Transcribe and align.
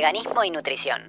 veganismo 0.00 0.42
y 0.42 0.50
nutrición. 0.50 1.02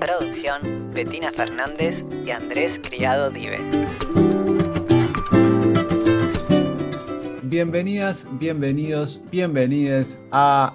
Producción, 0.00 0.90
Betina 0.94 1.30
Fernández 1.32 2.02
y 2.24 2.30
Andrés 2.30 2.80
Criado 2.82 3.28
Dive. 3.28 3.58
Bienvenidas, 7.42 8.26
bienvenidos, 8.38 9.20
bienvenides 9.30 10.22
a 10.32 10.72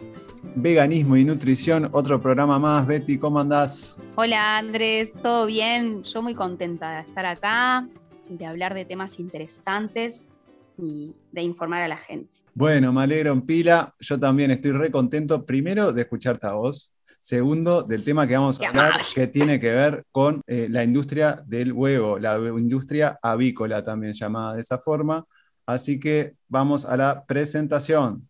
Veganismo 0.54 1.18
y 1.18 1.26
Nutrición, 1.26 1.90
otro 1.92 2.22
programa 2.22 2.60
más. 2.60 2.86
Betty, 2.86 3.18
¿cómo 3.18 3.40
andás? 3.40 3.98
Hola 4.14 4.60
Andrés, 4.60 5.14
¿todo 5.20 5.48
bien? 5.48 6.04
Yo 6.04 6.22
muy 6.22 6.36
contenta 6.36 6.98
de 6.98 7.10
estar 7.10 7.26
acá, 7.26 7.88
de 8.28 8.46
hablar 8.46 8.76
de 8.76 8.86
temas 8.86 9.18
interesantes 9.18 10.32
y 10.78 11.16
de 11.32 11.42
informar 11.42 11.82
a 11.82 11.88
la 11.88 11.98
gente. 11.98 12.40
Bueno, 12.60 12.92
me 12.92 13.04
alegro 13.04 13.32
en 13.32 13.44
pila. 13.44 13.96
Yo 14.02 14.20
también 14.20 14.52
estoy 14.52 14.74
re 14.74 14.92
contento, 14.92 15.46
primero, 15.46 15.94
de 15.94 16.02
escucharte 16.02 16.46
a 16.46 16.56
vos. 16.56 16.94
Segundo, 17.22 17.84
del 17.84 18.04
tema 18.04 18.28
que 18.28 18.34
vamos 18.34 18.60
a 18.60 18.68
hablar, 18.68 19.00
que 19.16 19.28
tiene 19.28 19.62
que 19.62 19.70
ver 19.70 20.04
con 20.12 20.42
eh, 20.46 20.68
la 20.70 20.84
industria 20.84 21.42
del 21.46 21.72
huevo, 21.72 22.20
la 22.20 22.38
industria 22.38 23.18
avícola 23.22 23.82
también 23.82 24.12
llamada 24.12 24.56
de 24.56 24.60
esa 24.60 24.78
forma. 24.78 25.24
Así 25.66 26.02
que 26.02 26.34
vamos 26.50 26.84
a 26.84 26.98
la 26.98 27.24
presentación. 27.26 28.28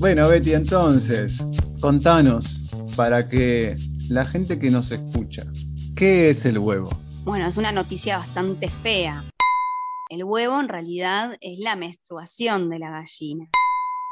Bueno, 0.00 0.28
Betty, 0.28 0.54
entonces, 0.54 1.40
contanos 1.80 2.72
para 2.96 3.28
que 3.28 3.76
la 4.12 4.24
gente 4.26 4.58
que 4.58 4.70
nos 4.70 4.90
escucha, 4.90 5.42
¿qué 5.96 6.28
es 6.28 6.44
el 6.44 6.58
huevo? 6.58 6.90
Bueno, 7.24 7.46
es 7.46 7.56
una 7.56 7.72
noticia 7.72 8.18
bastante 8.18 8.68
fea. 8.68 9.24
El 10.10 10.24
huevo 10.24 10.60
en 10.60 10.68
realidad 10.68 11.36
es 11.40 11.58
la 11.58 11.76
menstruación 11.76 12.68
de 12.68 12.78
la 12.78 12.90
gallina. 12.90 13.48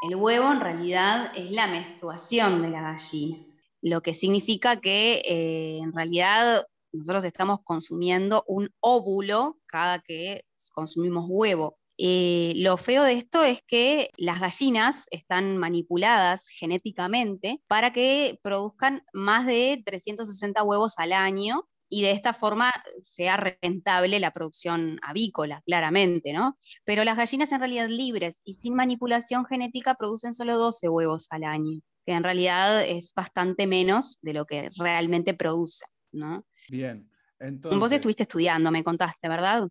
El 0.09 0.17
huevo 0.17 0.51
en 0.51 0.61
realidad 0.61 1.31
es 1.37 1.51
la 1.51 1.67
menstruación 1.67 2.63
de 2.63 2.71
la 2.71 2.81
gallina, 2.81 3.45
lo 3.83 4.01
que 4.01 4.15
significa 4.15 4.81
que 4.81 5.21
eh, 5.27 5.81
en 5.83 5.93
realidad 5.93 6.67
nosotros 6.93 7.25
estamos 7.25 7.61
consumiendo 7.63 8.43
un 8.47 8.71
óvulo 8.81 9.59
cada 9.67 9.99
que 9.99 10.47
consumimos 10.73 11.27
huevo. 11.29 11.80
Eh, 12.03 12.55
lo 12.57 12.79
feo 12.79 13.03
de 13.03 13.13
esto 13.13 13.45
es 13.45 13.61
que 13.61 14.09
las 14.17 14.41
gallinas 14.41 15.05
están 15.11 15.59
manipuladas 15.59 16.49
genéticamente 16.49 17.61
para 17.67 17.93
que 17.93 18.39
produzcan 18.43 19.03
más 19.13 19.45
de 19.45 19.83
360 19.85 20.63
huevos 20.63 20.95
al 20.97 21.13
año 21.13 21.69
y 21.91 22.01
de 22.01 22.13
esta 22.13 22.33
forma 22.33 22.73
sea 23.03 23.37
rentable 23.37 24.19
la 24.19 24.31
producción 24.31 24.99
avícola, 25.03 25.61
claramente, 25.67 26.33
¿no? 26.33 26.57
Pero 26.85 27.05
las 27.05 27.19
gallinas 27.19 27.53
en 27.53 27.61
realidad 27.61 27.89
libres 27.89 28.41
y 28.47 28.55
sin 28.55 28.75
manipulación 28.75 29.45
genética 29.45 29.95
producen 29.95 30.33
solo 30.33 30.57
12 30.57 30.89
huevos 30.89 31.27
al 31.29 31.45
año, 31.45 31.83
que 32.07 32.13
en 32.13 32.23
realidad 32.23 32.83
es 32.83 33.13
bastante 33.15 33.67
menos 33.67 34.19
de 34.23 34.33
lo 34.33 34.47
que 34.47 34.71
realmente 34.79 35.35
producen, 35.35 35.91
¿no? 36.13 36.47
Bien. 36.71 37.11
Entonces... 37.39 37.79
Vos 37.79 37.93
estuviste 37.93 38.23
estudiando, 38.23 38.71
me 38.71 38.83
contaste, 38.83 39.29
¿verdad? 39.29 39.69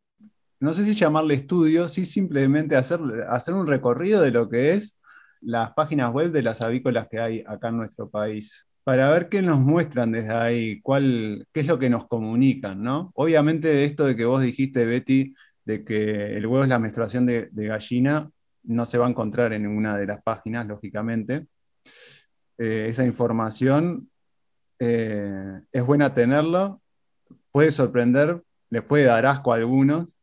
No 0.59 0.73
sé 0.73 0.83
si 0.83 0.93
llamarle 0.93 1.35
estudio, 1.35 1.87
sí 1.87 2.05
simplemente 2.05 2.75
hacer, 2.75 2.99
hacer 3.29 3.53
un 3.53 3.67
recorrido 3.67 4.21
de 4.21 4.31
lo 4.31 4.49
que 4.49 4.73
es 4.73 4.99
las 5.41 5.71
páginas 5.73 6.11
web 6.11 6.31
de 6.31 6.43
las 6.43 6.61
avícolas 6.61 7.07
que 7.09 7.19
hay 7.19 7.43
acá 7.47 7.69
en 7.69 7.77
nuestro 7.77 8.09
país, 8.09 8.67
para 8.83 9.09
ver 9.11 9.29
qué 9.29 9.41
nos 9.41 9.59
muestran 9.59 10.11
desde 10.11 10.33
ahí, 10.33 10.81
cuál, 10.81 11.47
qué 11.53 11.61
es 11.61 11.67
lo 11.67 11.79
que 11.79 11.89
nos 11.89 12.07
comunican, 12.07 12.81
¿no? 12.81 13.11
Obviamente 13.15 13.85
esto 13.85 14.05
de 14.05 14.15
que 14.15 14.25
vos 14.25 14.41
dijiste, 14.41 14.85
Betty, 14.85 15.33
de 15.63 15.85
que 15.85 16.35
el 16.35 16.45
huevo 16.45 16.63
es 16.63 16.69
la 16.69 16.79
menstruación 16.79 17.25
de, 17.25 17.49
gallina, 17.53 18.29
no 18.63 18.85
se 18.85 18.97
va 18.97 19.05
a 19.05 19.09
encontrar 19.09 19.53
en 19.53 19.63
ninguna 19.63 19.97
de 19.97 20.07
las 20.07 20.21
páginas, 20.21 20.67
lógicamente. 20.67 21.45
Eh, 22.57 22.87
esa 22.89 23.05
información 23.05 24.09
eh, 24.79 25.61
es 25.71 25.85
buena 25.85 26.13
tenerla, 26.13 26.77
puede 27.51 27.71
sorprender, 27.71 28.41
les 28.69 28.81
puede 28.81 29.05
dar 29.05 29.25
asco 29.25 29.53
a 29.53 29.57
algunos, 29.57 30.18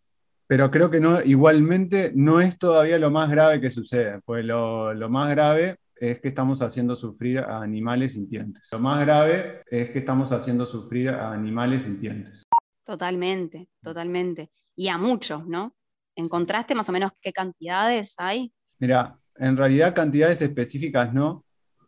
pero 0.47 0.71
creo 0.71 0.91
que 0.91 1.01
no, 1.01 1.23
igualmente 1.23 2.13
no 2.15 2.41
es 2.41 2.59
todavía 2.59 2.99
lo 2.99 3.11
más 3.11 3.31
grave 3.31 3.61
que 3.61 3.71
sucede, 3.71 4.21
pues 4.25 4.45
lo, 4.45 4.95
más 5.09 5.31
grave 5.31 5.79
es 5.97 6.21
que 6.21 6.29
estamos 6.29 6.63
haciendo 6.63 6.95
sufrir 6.95 7.41
a 7.41 7.63
animales 7.63 8.13
sintientes. 8.13 8.69
Lo 8.71 8.79
más 8.79 9.05
grave 9.05 9.63
es 9.71 9.91
que 9.91 9.99
estamos 9.99 10.31
haciendo 10.33 10.67
sufrir 10.67 11.09
a 11.11 11.33
animales 11.33 11.85
sintientes. 11.85 12.45
Totalmente, 12.85 13.69
totalmente. 13.83 14.51
Y 14.77 14.89
a 14.89 14.99
muchos, 14.99 15.47
¿no? 15.47 15.75
¿Encontraste 16.15 16.75
más 16.75 16.89
o 16.89 16.93
menos 16.93 17.11
qué 17.21 17.33
cantidades 17.33 18.15
hay? 18.19 18.53
Mira, 18.79 19.19
en 19.37 19.57
realidad 19.57 19.95
cantidades 19.95 20.43
específicas 20.43 21.13
no. 21.13 21.45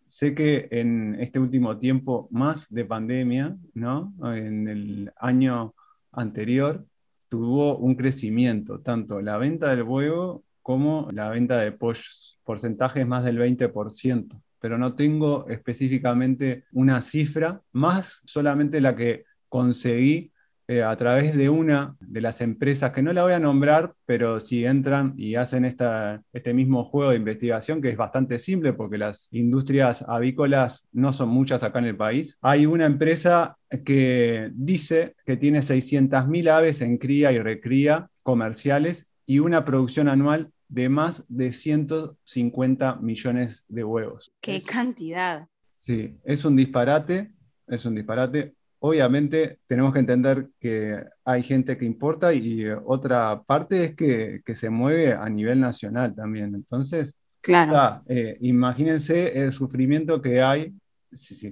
Sé 0.08 0.34
que 0.34 0.68
en 0.70 1.16
este 1.20 1.38
último 1.38 1.76
tiempo 1.78 2.28
más 2.30 2.72
de 2.72 2.84
pandemia, 2.86 3.56
¿no? 3.74 4.14
En 4.34 4.66
el 4.66 5.12
año 5.18 5.74
anterior, 6.12 6.86
tuvo 7.28 7.78
un 7.78 7.94
crecimiento, 7.94 8.81
tanto 8.81 9.21
la 9.21 9.37
venta 9.39 9.75
del 9.75 9.83
huevo 9.84 10.44
como 10.62 11.09
la 11.12 11.28
venta 11.31 11.59
de 11.59 11.72
pollos, 11.72 12.41
porcentajes 12.44 13.06
más 13.06 13.25
del 13.25 13.39
20%, 13.39 14.41
pero 14.59 14.78
no 14.78 14.94
tengo 14.94 15.47
específicamente 15.49 16.65
una 16.72 17.00
cifra, 17.00 17.62
más 17.72 18.22
solamente 18.25 18.81
la 18.81 18.97
que 18.97 19.25
conseguí 19.49 20.33
eh, 20.70 20.82
a 20.82 20.94
través 20.98 21.34
de 21.34 21.48
una 21.48 21.96
de 21.98 22.20
las 22.20 22.42
empresas 22.42 22.90
que 22.90 23.00
no 23.00 23.14
la 23.14 23.22
voy 23.22 23.32
a 23.32 23.40
nombrar, 23.40 23.94
pero 24.04 24.38
si 24.38 24.66
entran 24.66 25.14
y 25.16 25.34
hacen 25.34 25.64
esta, 25.64 26.22
este 26.30 26.52
mismo 26.52 26.84
juego 26.84 27.10
de 27.10 27.16
investigación, 27.16 27.80
que 27.80 27.88
es 27.88 27.96
bastante 27.96 28.38
simple 28.38 28.74
porque 28.74 28.98
las 28.98 29.28
industrias 29.32 30.04
avícolas 30.06 30.86
no 30.92 31.14
son 31.14 31.30
muchas 31.30 31.62
acá 31.62 31.78
en 31.78 31.86
el 31.86 31.96
país, 31.96 32.36
hay 32.42 32.66
una 32.66 32.84
empresa 32.84 33.56
que 33.82 34.50
dice 34.52 35.14
que 35.24 35.38
tiene 35.38 35.60
600.000 35.60 36.50
aves 36.50 36.82
en 36.82 36.98
cría 36.98 37.32
y 37.32 37.38
recría 37.38 38.10
comerciales 38.22 39.10
y 39.24 39.38
una 39.38 39.64
producción 39.64 40.06
anual 40.06 40.50
de 40.68 40.90
más 40.90 41.24
de 41.28 41.54
150 41.54 42.96
millones 42.96 43.64
de 43.68 43.84
huevos. 43.84 44.34
¡Qué 44.42 44.60
cantidad! 44.60 45.48
Sí, 45.76 46.18
es 46.24 46.44
un 46.44 46.56
disparate, 46.56 47.32
es 47.66 47.86
un 47.86 47.94
disparate 47.94 48.57
obviamente 48.81 49.59
tenemos 49.66 49.93
que 49.93 50.00
entender 50.00 50.49
que 50.59 51.03
hay 51.25 51.43
gente 51.43 51.77
que 51.77 51.84
importa 51.84 52.33
y 52.33 52.65
otra 52.84 53.43
parte 53.43 53.84
es 53.84 53.94
que, 53.94 54.55
se 54.55 54.71
mueve 54.71 55.12
a 55.12 55.28
nivel 55.28 55.61
nacional 55.61 56.15
también. 56.15 56.55
Entonces, 56.55 57.16
claro. 57.41 58.03
Eh, 58.09 58.37
imagínense 58.41 59.39
el 59.39 59.53
sufrimiento 59.53 60.21
que 60.21 60.43
hay 60.43 60.72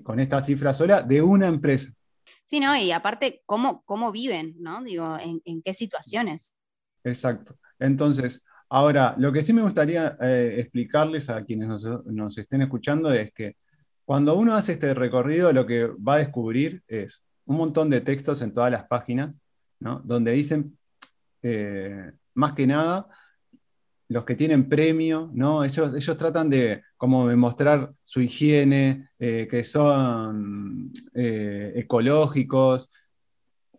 con 0.03 0.21
esta 0.21 0.41
cifra 0.41 0.75
sola 0.75 1.03
de 1.03 1.23
una 1.23 1.47
empresa. 1.47 1.91
Sí, 2.45 2.61
¿no? 2.61 2.77
Y 2.77 2.93
aparte, 2.93 3.43
¿cómo, 3.47 3.83
cómo 3.85 4.13
viven, 4.13 4.55
¿no? 4.59 4.83
Digo, 4.83 5.19
¿en, 5.19 5.63
qué 5.63 5.73
situaciones? 5.73 6.55
Exacto. 7.03 7.57
Entonces, 7.79 8.45
ahora, 8.69 9.15
lo 9.19 9.33
que 9.33 9.43
sí 9.43 9.53
me 9.53 9.63
gustaría 9.63 10.17
eh, 10.21 10.57
explicarles 10.59 11.31
a 11.31 11.45
quienes 11.45 11.69
nos 12.05 12.39
estén 12.39 12.63
escuchando 12.63 13.13
es 13.13 13.33
que 13.33 13.57
cuando 14.06 14.37
uno 14.37 14.55
hace 14.55 14.72
este 14.72 14.94
recorrido, 14.94 15.53
lo 15.53 15.67
que 15.67 15.87
va 15.87 16.15
a 16.15 16.19
descubrir 16.19 16.83
es 16.87 17.25
un 17.44 17.56
montón 17.56 17.91
de 17.91 18.00
textos 18.00 18.41
en 18.41 18.53
todas 18.53 18.71
las 18.71 18.84
páginas, 18.84 19.43
donde 19.81 20.31
dicen, 20.31 20.78
eh, 21.43 22.12
más 22.34 22.53
que 22.53 22.69
nada, 22.69 23.09
los 24.09 24.25
que 24.25 24.37
tienen 24.37 24.69
premio, 24.69 25.28
¿no? 25.34 25.65
ellos, 25.65 25.93
ellos 25.95 26.16
tratan 26.16 26.49
de 26.49 26.84
como 26.97 27.27
mostrar 27.37 27.93
su 28.05 28.21
higiene, 28.21 29.09
eh, 29.19 29.49
que 29.50 29.65
son 29.65 30.93
eh, 31.12 31.72
ecológicos, 31.75 32.89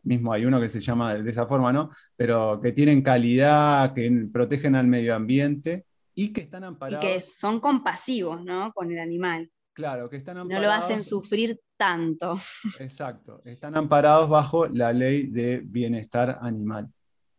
mismo 0.03 0.33
hay 0.33 0.43
uno 0.43 0.59
que 0.59 0.67
se 0.67 0.81
llama 0.81 1.15
de 1.15 1.29
esa 1.29 1.47
forma, 1.47 1.71
¿no? 1.71 1.89
Pero 2.15 2.59
que 2.61 2.71
tienen 2.71 3.01
calidad, 3.01 3.93
que 3.93 4.27
protegen 4.31 4.75
al 4.75 4.87
medio 4.87 5.15
ambiente 5.15 5.85
y 6.15 6.33
que 6.33 6.41
están 6.41 6.63
amparados. 6.63 7.03
Y 7.03 7.07
que 7.07 7.19
son 7.19 7.59
compasivos, 7.59 8.43
¿no? 8.43 8.71
Con 8.73 8.91
el 8.91 8.99
animal. 8.99 9.51
Claro, 9.77 10.09
que 10.09 10.15
están 10.15 10.39
amparados. 10.39 10.65
No 10.65 10.67
lo 10.67 10.73
hacen 10.73 11.03
sufrir 11.03 11.59
tanto. 11.77 12.35
Exacto, 12.79 13.43
están 13.45 13.77
amparados 13.77 14.27
bajo 14.27 14.65
la 14.65 14.91
ley 14.91 15.27
de 15.27 15.61
bienestar 15.63 16.39
animal. 16.41 16.89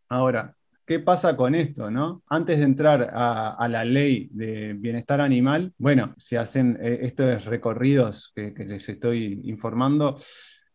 Ahora, 0.09 0.55
¿qué 0.87 1.01
pasa 1.01 1.37
con 1.37 1.57
esto? 1.57 1.91
No? 1.91 2.23
Antes 2.29 2.59
de 2.59 2.63
entrar 2.63 3.11
a, 3.13 3.67
la 3.69 3.85
ley 3.85 4.29
de 4.31 4.75
bienestar 4.75 5.21
animal, 5.21 5.73
bueno, 5.79 6.15
se 6.17 6.39
hacen 6.39 6.79
eh, 6.81 7.01
estos 7.03 7.45
recorridos 7.45 8.31
que, 8.37 8.55
les 8.57 8.89
estoy 8.89 9.41
informando, 9.43 10.15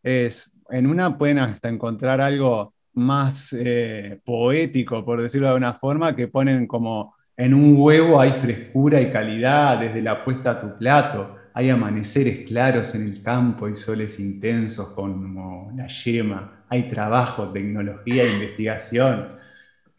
es 0.02 0.52
en 0.68 0.86
una 0.86 1.16
pueden 1.16 1.38
hasta 1.38 1.70
encontrar 1.70 2.20
algo 2.20 2.74
más 2.92 3.56
eh, 3.58 4.20
poético, 4.22 5.02
por 5.02 5.22
decirlo 5.22 5.46
de 5.46 5.54
alguna 5.54 5.78
forma, 5.78 6.14
que 6.14 6.28
ponen 6.28 6.66
como 6.66 7.14
en 7.38 7.54
un 7.54 7.74
huevo 7.78 8.20
hay 8.20 8.32
frescura 8.32 9.00
y 9.00 9.10
calidad 9.10 9.80
desde 9.80 10.02
la 10.02 10.22
puesta 10.22 10.50
a 10.50 10.60
tu 10.60 10.76
plato 10.76 11.38
hay 11.56 11.70
amaneceres 11.70 12.46
claros 12.46 12.96
en 12.96 13.04
el 13.04 13.22
campo 13.22 13.68
y 13.68 13.76
soles 13.76 14.18
intensos 14.18 14.88
como 14.88 15.70
la 15.76 15.86
yema, 15.86 16.64
hay 16.68 16.88
trabajo, 16.88 17.52
tecnología 17.52 18.24
investigación, 18.24 19.36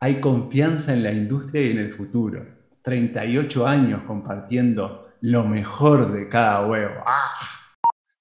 hay 0.02 0.20
confianza 0.20 0.94
en 0.94 1.04
la 1.04 1.14
industria 1.14 1.62
y 1.62 1.72
en 1.72 1.78
el 1.78 1.94
futuro. 1.94 2.46
38 2.82 3.66
años 3.66 4.02
compartiendo 4.06 5.14
lo 5.22 5.46
mejor 5.46 6.12
de 6.12 6.28
cada 6.28 6.68
huevo. 6.68 7.02
¡Ah! 7.08 7.40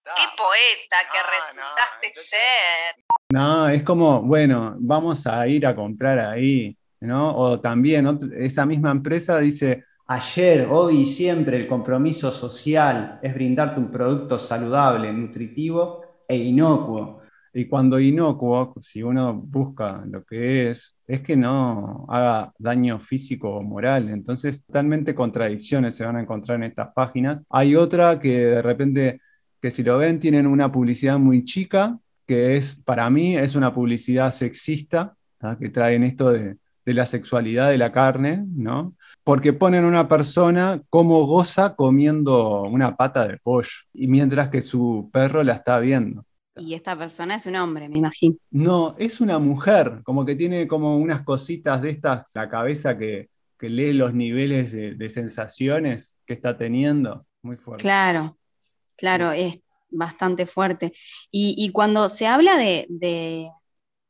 ¡Qué 0.05 0.23
poeta 0.37 0.97
que 1.11 1.19
resultaste 1.37 2.13
ser! 2.15 3.05
No, 3.33 3.69
es 3.69 3.83
como, 3.83 4.23
bueno, 4.23 4.77
vamos 4.79 5.27
a 5.27 5.47
ir 5.49 5.67
a 5.67 5.75
comprar 5.75 6.21
ahí, 6.21 6.79
¿no? 7.01 7.37
O 7.37 7.59
también 7.59 8.17
esa 8.37 8.65
misma 8.65 8.93
empresa 8.93 9.41
dice, 9.41 9.85
ayer, 10.07 10.69
hoy 10.71 11.03
y 11.03 11.07
siempre 11.07 11.57
el 11.57 11.67
compromiso 11.67 12.31
social 12.31 13.19
es 13.23 13.35
brindarte 13.35 13.81
un 13.81 13.91
producto 13.91 14.39
saludable, 14.39 15.13
nutritivo 15.13 16.03
e 16.29 16.37
inocuo. 16.37 17.23
Y 17.57 17.67
cuando 17.67 18.01
inocuo, 18.01 18.75
si 18.81 19.03
uno 19.03 19.33
busca 19.33 20.05
lo 20.11 20.25
que 20.25 20.71
es, 20.71 20.99
es 21.07 21.21
que 21.21 21.37
no 21.37 22.05
haga 22.09 22.53
daño 22.59 22.99
físico 22.99 23.49
o 23.49 23.63
moral. 23.63 24.09
Entonces, 24.09 24.65
totalmente 24.65 25.15
contradicciones 25.15 25.95
se 25.95 26.05
van 26.05 26.17
a 26.17 26.21
encontrar 26.21 26.57
en 26.57 26.65
estas 26.65 26.89
páginas. 26.93 27.45
Hay 27.49 27.77
otra 27.77 28.19
que 28.19 28.47
de 28.47 28.63
repente, 28.63 29.21
que 29.63 29.71
si 29.71 29.85
lo 29.85 29.99
ven, 29.99 30.19
tienen 30.19 30.49
una 30.49 30.73
publicidad 30.73 31.19
muy 31.19 31.45
chica, 31.45 31.97
que 32.27 32.57
es, 32.57 32.75
para 32.75 33.09
mí, 33.09 33.37
es 33.37 33.55
una 33.55 33.73
publicidad 33.73 34.33
sexista, 34.33 35.15
que 35.61 35.69
traen 35.69 36.05
esto 36.05 36.33
de, 36.33 36.57
de 36.85 36.95
la 36.95 37.07
sexualidad 37.07 37.71
de 37.71 37.79
la 37.79 37.93
carne, 37.93 38.45
¿no? 38.49 38.95
Porque 39.25 39.53
ponen 39.53 39.85
una 39.85 40.07
persona 40.07 40.83
como 40.91 41.27
goza 41.27 41.75
comiendo 41.75 42.63
una 42.63 42.97
pata 42.97 43.27
de 43.27 43.39
pollo, 43.39 43.69
y 43.93 44.07
mientras 44.07 44.49
que 44.49 44.63
su 44.63 45.11
perro 45.13 45.43
la 45.43 45.55
está 45.55 45.79
viendo. 45.79 46.25
Y 46.57 46.75
esta 46.75 46.97
persona 46.97 47.35
es 47.35 47.47
un 47.47 47.57
hombre, 47.57 47.89
me 47.89 47.99
imagino. 47.99 48.37
No, 48.51 48.95
es 48.99 49.21
una 49.21 49.39
mujer, 49.39 50.03
como 50.05 50.25
que 50.25 50.37
tiene 50.37 50.69
como 50.69 50.97
unas 50.99 51.23
cositas 51.23 51.83
de 51.83 51.91
estas, 51.91 52.31
la 52.35 52.49
cabeza 52.49 52.97
que, 52.97 53.29
lee 53.61 53.95
los 53.95 54.13
niveles 54.13 54.73
de, 54.73 55.09
sensaciones 55.09 56.19
que 56.27 56.35
está 56.35 56.59
teniendo. 56.59 57.25
Muy 57.41 57.57
fuerte. 57.57 57.81
Claro, 57.81 58.37
claro, 58.95 59.33
es 59.33 59.59
bastante 59.89 60.45
fuerte. 60.45 60.93
Y, 61.31 61.71
cuando 61.71 62.11
se 62.11 62.27
habla 62.27 62.59
de, 62.59 62.87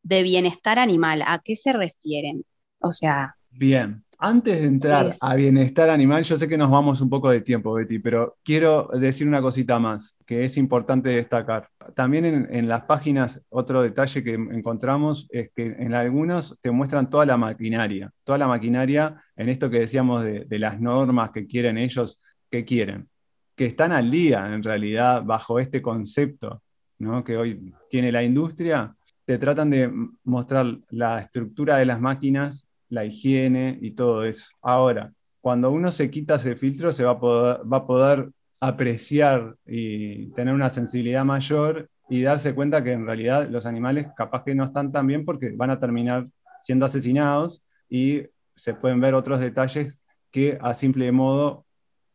de 0.05 0.23
bienestar 0.23 0.79
animal, 0.79 1.23
¿a 1.27 1.41
qué 1.43 1.57
se 1.57 1.73
refieren? 1.73 2.45
O 2.79 2.93
sea. 2.93 3.37
Bien. 3.51 4.04
Antes 4.27 4.59
de 4.59 4.67
entrar 4.69 5.15
a 5.21 5.35
bienestar 5.35 5.91
animal, 5.91 6.23
yo 6.23 6.39
sé 6.39 6.49
que 6.49 6.57
nos 6.57 6.71
vamos 6.71 7.03
un 7.03 7.11
poco 7.11 7.29
de 7.29 7.43
tiempo, 7.43 7.75
Betty, 7.75 7.99
pero 7.99 8.39
quiero 8.43 8.89
decir 8.95 9.29
una 9.29 9.43
cosita 9.43 9.79
más 9.79 10.17
que 10.25 10.45
es 10.45 10.57
importante 10.57 11.11
destacar. 11.11 11.69
También 11.95 12.49
en, 12.51 12.67
las 12.67 12.85
páginas, 12.85 13.45
otro 13.51 13.83
detalle 13.83 14.25
que 14.25 14.33
encontramos 14.33 15.29
es 15.31 15.51
que 15.55 15.67
en 15.79 15.93
algunos 15.93 16.59
te 16.63 16.71
muestran 16.71 17.11
toda 17.11 17.27
la 17.27 17.37
maquinaria, 17.37 18.11
toda 18.25 18.39
la 18.39 18.49
maquinaria 18.49 19.23
en 19.37 19.51
esto 19.51 19.69
que 19.69 19.81
decíamos 19.81 20.25
de, 20.25 20.47
de 20.47 20.59
las 20.59 20.81
normas 20.81 21.31
que 21.31 21.47
quieren 21.47 21.77
ellos, 21.77 22.19
que 22.51 22.65
quieren, 22.65 23.07
que 23.55 23.67
están 23.67 23.93
al 23.93 24.11
día 24.11 24.55
en 24.55 24.63
realidad 24.63 25.23
bajo 25.23 25.59
este 25.59 25.83
concepto 25.83 26.63
¿no? 26.99 27.23
que 27.23 27.37
hoy 27.37 27.75
tiene 27.91 28.11
la 28.11 28.23
industria, 28.23 28.97
te 29.27 29.37
tratan 29.37 29.69
de 29.69 29.93
mostrar 30.25 30.65
la 30.89 31.19
estructura 31.19 31.77
de 31.77 31.85
las 31.85 32.01
máquinas 32.01 32.67
la 32.95 33.05
higiene 33.05 33.79
y 33.83 33.91
todo 33.93 34.25
eso. 34.25 34.51
Ahora, 34.63 35.13
cuando 35.41 35.71
uno 35.71 35.93
se 35.93 36.11
quita 36.11 36.37
ese 36.37 36.57
filtro, 36.57 36.93
se 36.93 37.05
va 37.05 37.13
a 37.13 37.87
poder, 37.87 38.31
apreciar 38.61 39.57
y 39.67 40.31
tener 40.31 40.55
una 40.55 40.71
sensibilidad 40.71 41.23
mayor 41.23 41.91
y 42.09 42.23
darse 42.23 42.55
cuenta 42.55 42.83
que 42.83 42.93
en 42.93 43.05
realidad 43.05 43.47
los 43.51 43.67
animales 43.67 44.07
capaz 44.17 44.43
que 44.43 44.55
no 44.55 44.65
están 44.65 44.91
tan 44.91 45.07
bien 45.07 45.27
porque 45.27 45.51
van 45.55 45.69
a 45.69 45.79
terminar 45.79 46.29
siendo 46.63 46.87
asesinados 46.87 47.63
y 47.91 48.23
se 48.57 48.73
pueden 48.73 49.03
ver 49.03 49.13
otros 49.13 49.39
detalles 49.41 50.03
que 50.31 50.57
a 50.63 50.73
simple 50.73 51.13
modo 51.13 51.67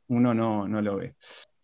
uno 0.08 0.34
no, 0.34 0.68
no 0.68 0.82
lo 0.82 0.96
ve. 0.96 1.14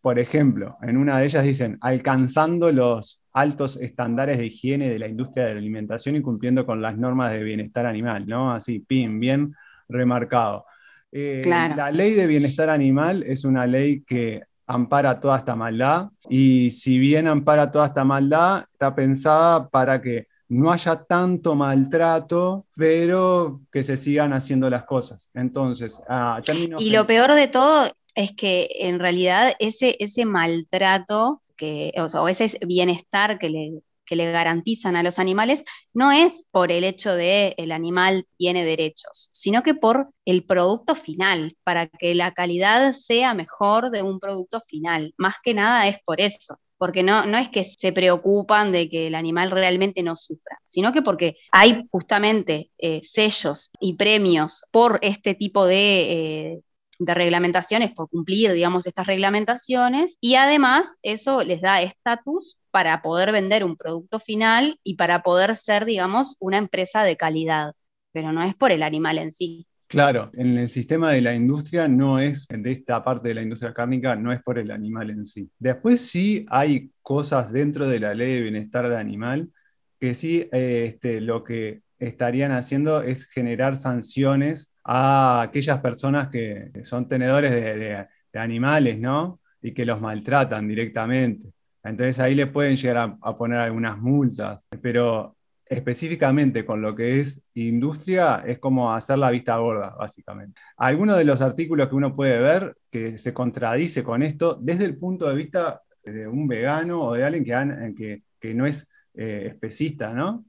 Por 0.01 0.19
ejemplo, 0.19 0.77
en 0.83 0.97
una 0.97 1.17
de 1.17 1.25
ellas 1.25 1.43
dicen, 1.43 1.79
alcanzando 1.81 2.71
los 2.71 3.21
altos 3.35 3.75
estándares 3.75 4.37
de 4.37 4.45
higiene 4.45 4.89
de 4.89 4.97
la 4.97 5.09
industria 5.09 5.45
de 5.45 5.55
la 5.55 5.59
alimentación 5.59 6.15
y 6.15 6.21
cumpliendo 6.21 6.65
con 6.65 6.81
las 6.81 6.97
normas 6.97 7.33
de 7.33 7.43
bienestar 7.43 7.85
animal, 7.85 8.25
¿no? 8.25 8.53
Así, 8.53 8.79
pin, 8.79 9.19
bien 9.19 9.53
remarcado. 9.89 10.65
Eh, 11.11 11.41
la 11.45 11.91
ley 11.91 12.13
de 12.13 12.27
bienestar 12.27 12.69
animal 12.69 13.23
es 13.23 13.43
una 13.43 13.67
ley 13.67 14.03
que 14.07 14.43
ampara 14.67 15.19
toda 15.19 15.37
esta 15.37 15.53
maldad 15.53 16.07
y 16.29 16.69
si 16.69 16.97
bien 16.97 17.27
ampara 17.27 17.69
toda 17.69 17.87
esta 17.87 18.05
maldad, 18.05 18.63
está 18.71 18.95
pensada 18.95 19.67
para 19.67 20.01
que 20.01 20.27
no 20.47 20.71
haya 20.71 21.03
tanto 21.03 21.55
maltrato, 21.55 22.65
pero 22.73 23.61
que 23.69 23.83
se 23.83 23.97
sigan 23.97 24.31
haciendo 24.31 24.69
las 24.69 24.85
cosas. 24.85 25.29
Entonces, 25.33 26.01
a 26.07 26.39
términos... 26.45 26.81
Y 26.81 26.91
lo 26.91 27.05
peor 27.05 27.33
de 27.33 27.49
todo 27.49 27.91
es 28.13 28.31
que 28.31 28.69
en 28.79 28.99
realidad 28.99 29.53
ese, 29.59 29.97
ese 29.99 30.25
maltrato 30.25 31.41
que, 31.55 31.93
o, 31.97 32.27
ese 32.27 32.57
bienestar 32.65 33.39
que 33.39 33.49
le, 33.49 33.71
le 34.09 34.31
garantizan 34.31 34.95
a 34.95 35.03
los 35.03 35.19
animales 35.19 35.63
no 35.93 36.11
es 36.11 36.47
por 36.51 36.71
el 36.71 36.83
hecho 36.83 37.15
de 37.15 37.55
el 37.57 37.71
animal 37.71 38.25
tiene 38.37 38.65
derechos, 38.65 39.29
sino 39.33 39.63
que 39.63 39.73
por 39.73 40.09
el 40.25 40.45
producto 40.45 40.95
final, 40.95 41.57
para 41.63 41.87
que 41.87 42.15
la 42.15 42.33
calidad 42.33 42.93
sea 42.93 43.33
mejor 43.33 43.91
de 43.91 44.01
un 44.01 44.19
producto 44.19 44.61
final. 44.67 45.13
Más 45.17 45.35
que 45.43 45.53
nada 45.53 45.87
es 45.87 45.97
por 46.05 46.21
eso 46.21 46.59
porque 46.77 47.03
no, 47.03 47.25
no 47.25 47.37
es 47.37 47.49
que 47.49 47.63
se 47.63 47.91
preocupan 47.91 48.71
de 48.71 48.89
que 48.89 49.07
el 49.07 49.15
animal 49.15 49.51
realmente 49.51 50.03
no 50.03 50.15
sufra, 50.15 50.59
sino 50.65 50.91
que 50.91 51.01
porque 51.01 51.37
hay 51.51 51.85
justamente 51.89 52.71
eh, 52.77 52.99
sellos 53.03 53.71
y 53.79 53.95
premios 53.95 54.65
por 54.71 54.99
este 55.01 55.35
tipo 55.35 55.65
de, 55.65 56.11
eh, 56.11 56.61
de 56.99 57.13
reglamentaciones 57.13 57.93
por 57.93 58.09
cumplir, 58.09 58.53
digamos, 58.53 58.87
estas 58.87 59.07
reglamentaciones 59.07 60.17
y 60.21 60.35
además 60.35 60.97
eso 61.01 61.43
les 61.43 61.61
da 61.61 61.81
estatus 61.81 62.57
para 62.71 63.01
poder 63.01 63.31
vender 63.31 63.63
un 63.63 63.77
producto 63.77 64.19
final 64.19 64.79
y 64.83 64.95
para 64.95 65.23
poder 65.23 65.55
ser, 65.55 65.85
digamos, 65.85 66.35
una 66.39 66.57
empresa 66.57 67.03
de 67.03 67.17
calidad, 67.17 67.73
pero 68.11 68.31
no 68.31 68.43
es 68.43 68.55
por 68.55 68.71
el 68.71 68.83
animal 68.83 69.17
en 69.17 69.31
sí. 69.31 69.65
Claro, 69.87 70.31
en 70.33 70.57
el 70.57 70.67
sistema 70.67 71.11
de 71.11 71.21
la 71.21 71.35
industria 71.35 71.87
no 71.87 72.19
es, 72.19 72.47
de 72.49 72.71
esta 72.71 73.03
parte 73.03 73.29
de 73.29 73.35
la 73.35 73.43
industria 73.43 73.73
cárnica, 73.73 74.15
no 74.15 74.33
es 74.33 74.41
por 74.41 74.57
el 74.57 74.71
animal 74.71 75.11
en 75.11 75.25
sí. 75.25 75.49
Después 75.59 76.01
sí 76.01 76.45
hay 76.49 76.91
cosas 77.01 77.51
dentro 77.51 77.87
de 77.87 77.99
la 77.99 78.13
ley 78.15 78.33
de 78.33 78.41
bienestar 78.41 78.89
de 78.89 78.97
animal 78.97 79.51
que 79.99 80.13
sí 80.13 80.49
eh, 80.51 80.91
este, 80.93 81.21
lo 81.21 81.43
que 81.43 81.81
estarían 81.99 82.51
haciendo 82.51 83.01
es 83.03 83.25
generar 83.25 83.75
sanciones 83.75 84.73
a 84.85 85.41
aquellas 85.41 85.79
personas 85.81 86.29
que 86.29 86.71
son 86.83 87.07
tenedores 87.07 87.51
de, 87.51 88.07
animales, 88.39 88.99
¿no? 88.99 89.39
Y 89.61 89.73
que 89.73 89.85
los 89.85 90.01
maltratan 90.01 90.67
directamente. 90.67 91.53
Entonces 91.83 92.19
ahí 92.19 92.35
le 92.35 92.47
pueden 92.47 92.75
llegar 92.75 93.17
a, 93.21 93.37
poner 93.37 93.59
algunas 93.59 93.97
multas, 93.97 94.67
pero 94.81 95.37
específicamente 95.65 96.65
con 96.65 96.81
lo 96.81 96.93
que 96.93 97.19
es 97.19 97.41
industria 97.53 98.43
es 98.45 98.59
como 98.59 98.91
hacer 98.91 99.17
la 99.17 99.31
vista 99.31 99.57
gorda, 99.57 99.95
básicamente. 99.97 100.59
Algunos 100.77 101.17
de 101.17 101.23
los 101.23 101.41
artículos 101.41 101.87
que 101.87 101.95
uno 101.95 102.15
puede 102.15 102.39
ver 102.39 102.75
que 102.91 103.17
se 103.17 103.33
contradice 103.33 104.03
con 104.03 104.21
esto 104.21 104.59
desde 104.61 104.85
el 104.85 104.97
punto 104.97 105.29
de 105.29 105.35
vista 105.35 105.81
de 106.03 106.27
un 106.27 106.47
vegano 106.47 107.01
o 107.01 107.13
de 107.13 107.23
alguien 107.23 107.95
que, 107.95 108.23
que, 108.39 108.53
no 108.53 108.65
es 108.65 108.89
eh, 109.13 109.45
especista, 109.47 110.13
¿no? 110.13 110.45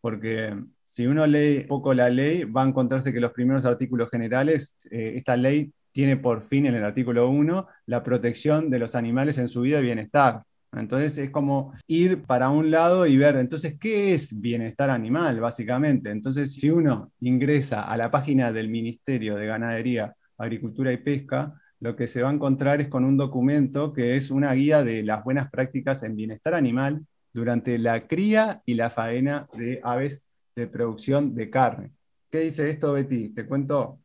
Porque 0.00 0.54
si 0.84 1.06
uno 1.06 1.26
lee 1.26 1.64
poco 1.66 1.94
la 1.94 2.08
ley, 2.10 2.44
va 2.44 2.62
a 2.62 2.68
encontrarse 2.68 3.12
que 3.12 3.20
los 3.20 3.32
primeros 3.32 3.64
artículos 3.64 4.10
generales, 4.10 4.76
eh, 4.90 5.14
esta 5.16 5.36
ley 5.36 5.72
tiene 5.92 6.16
por 6.16 6.42
fin 6.42 6.66
en 6.66 6.74
el 6.74 6.84
artículo 6.84 7.28
1 7.30 7.66
la 7.86 8.02
protección 8.02 8.68
de 8.70 8.78
los 8.78 8.94
animales 8.94 9.38
en 9.38 9.48
su 9.48 9.62
vida 9.62 9.80
y 9.80 9.84
bienestar. 9.84 10.42
Entonces 10.72 11.16
es 11.18 11.30
como 11.30 11.72
ir 11.86 12.22
para 12.22 12.48
un 12.50 12.70
lado 12.70 13.06
y 13.06 13.16
ver, 13.16 13.36
entonces, 13.36 13.78
¿qué 13.78 14.12
es 14.12 14.40
bienestar 14.40 14.90
animal, 14.90 15.40
básicamente? 15.40 16.10
Entonces, 16.10 16.54
si 16.54 16.68
uno 16.70 17.12
ingresa 17.20 17.82
a 17.82 17.96
la 17.96 18.10
página 18.10 18.52
del 18.52 18.68
Ministerio 18.68 19.36
de 19.36 19.46
Ganadería, 19.46 20.14
Agricultura 20.36 20.92
y 20.92 20.96
Pesca, 20.96 21.54
lo 21.80 21.94
que 21.94 22.06
se 22.06 22.22
va 22.22 22.30
a 22.30 22.32
encontrar 22.32 22.80
es 22.80 22.88
con 22.88 23.04
un 23.04 23.16
documento 23.16 23.92
que 23.92 24.16
es 24.16 24.30
una 24.30 24.52
guía 24.52 24.82
de 24.82 25.02
las 25.02 25.22
buenas 25.22 25.50
prácticas 25.50 26.02
en 26.02 26.16
bienestar 26.16 26.54
animal 26.54 27.06
durante 27.32 27.78
la 27.78 28.06
cría 28.06 28.62
y 28.64 28.74
la 28.74 28.90
faena 28.90 29.46
de 29.52 29.80
aves 29.82 30.24
de 30.54 30.66
producción 30.66 31.34
de 31.34 31.50
carne. 31.50 31.92
¿Qué 32.30 32.40
dice 32.40 32.70
esto, 32.70 32.92
Betty? 32.92 33.30
¿Te 33.30 33.46
cuento? 33.46 33.98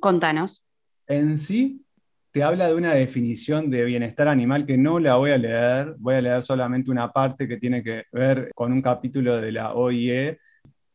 Contanos. 0.00 0.62
En 1.06 1.38
sí, 1.38 1.84
te 2.30 2.42
habla 2.42 2.68
de 2.68 2.74
una 2.74 2.92
definición 2.92 3.70
de 3.70 3.84
bienestar 3.84 4.28
animal 4.28 4.66
que 4.66 4.76
no 4.76 4.98
la 4.98 5.16
voy 5.16 5.30
a 5.30 5.38
leer, 5.38 5.94
voy 5.98 6.16
a 6.16 6.20
leer 6.20 6.42
solamente 6.42 6.90
una 6.90 7.10
parte 7.10 7.48
que 7.48 7.56
tiene 7.56 7.82
que 7.82 8.04
ver 8.12 8.50
con 8.54 8.72
un 8.72 8.82
capítulo 8.82 9.40
de 9.40 9.52
la 9.52 9.72
OIE, 9.72 10.38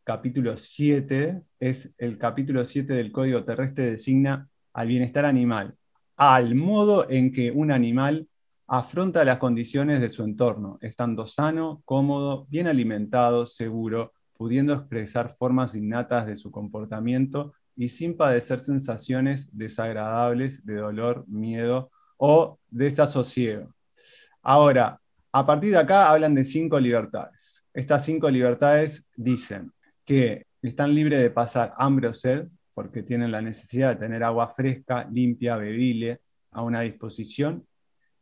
capítulo 0.04 0.56
7, 0.58 1.42
es 1.60 1.92
el 1.98 2.18
capítulo 2.18 2.64
7 2.64 2.94
del 2.94 3.12
Código 3.12 3.44
Terrestre 3.44 3.92
designa 3.92 4.48
al 4.74 4.88
bienestar 4.88 5.26
animal, 5.26 5.76
al 6.18 6.54
modo 6.54 7.10
en 7.10 7.32
que 7.32 7.50
un 7.52 7.72
animal 7.72 8.28
afronta 8.68 9.26
las 9.26 9.38
condiciones 9.40 10.02
de 10.02 10.10
su 10.10 10.24
entorno, 10.24 10.78
estando 10.82 11.26
sano, 11.26 11.82
cómodo, 11.86 12.46
bien 12.50 12.68
alimentado, 12.68 13.46
seguro, 13.46 14.14
pudiendo 14.38 14.74
expresar 14.74 15.30
formas 15.30 15.76
innatas 15.76 16.26
de 16.26 16.36
su 16.36 16.52
comportamiento 16.52 17.54
y 17.76 17.90
sin 17.90 18.16
padecer 18.16 18.60
sensaciones 18.60 19.50
desagradables 19.52 20.66
de 20.66 20.76
dolor, 20.76 21.26
miedo 21.28 21.92
o 22.18 22.60
desasosiego. 22.70 23.74
Ahora, 24.42 25.00
a 25.32 25.46
partir 25.46 25.72
de 25.72 25.78
acá 25.78 26.12
hablan 26.12 26.36
de 26.36 26.44
cinco 26.44 26.80
libertades. 26.80 27.66
Estas 27.74 28.06
cinco 28.06 28.30
libertades 28.30 29.10
dicen 29.16 29.72
que 30.06 30.46
están 30.62 30.94
libres 30.94 31.20
de 31.20 31.30
pasar 31.30 31.74
hambre 31.78 32.08
o 32.08 32.14
sed, 32.14 32.48
porque 32.74 33.04
tienen 33.04 33.32
la 33.32 33.42
necesidad 33.42 33.90
de 33.90 33.96
tener 33.96 34.24
agua 34.24 34.50
fresca, 34.50 35.08
limpia, 35.12 35.56
bebible 35.58 36.22
a 36.52 36.62
una 36.62 36.82
disposición, 36.82 37.66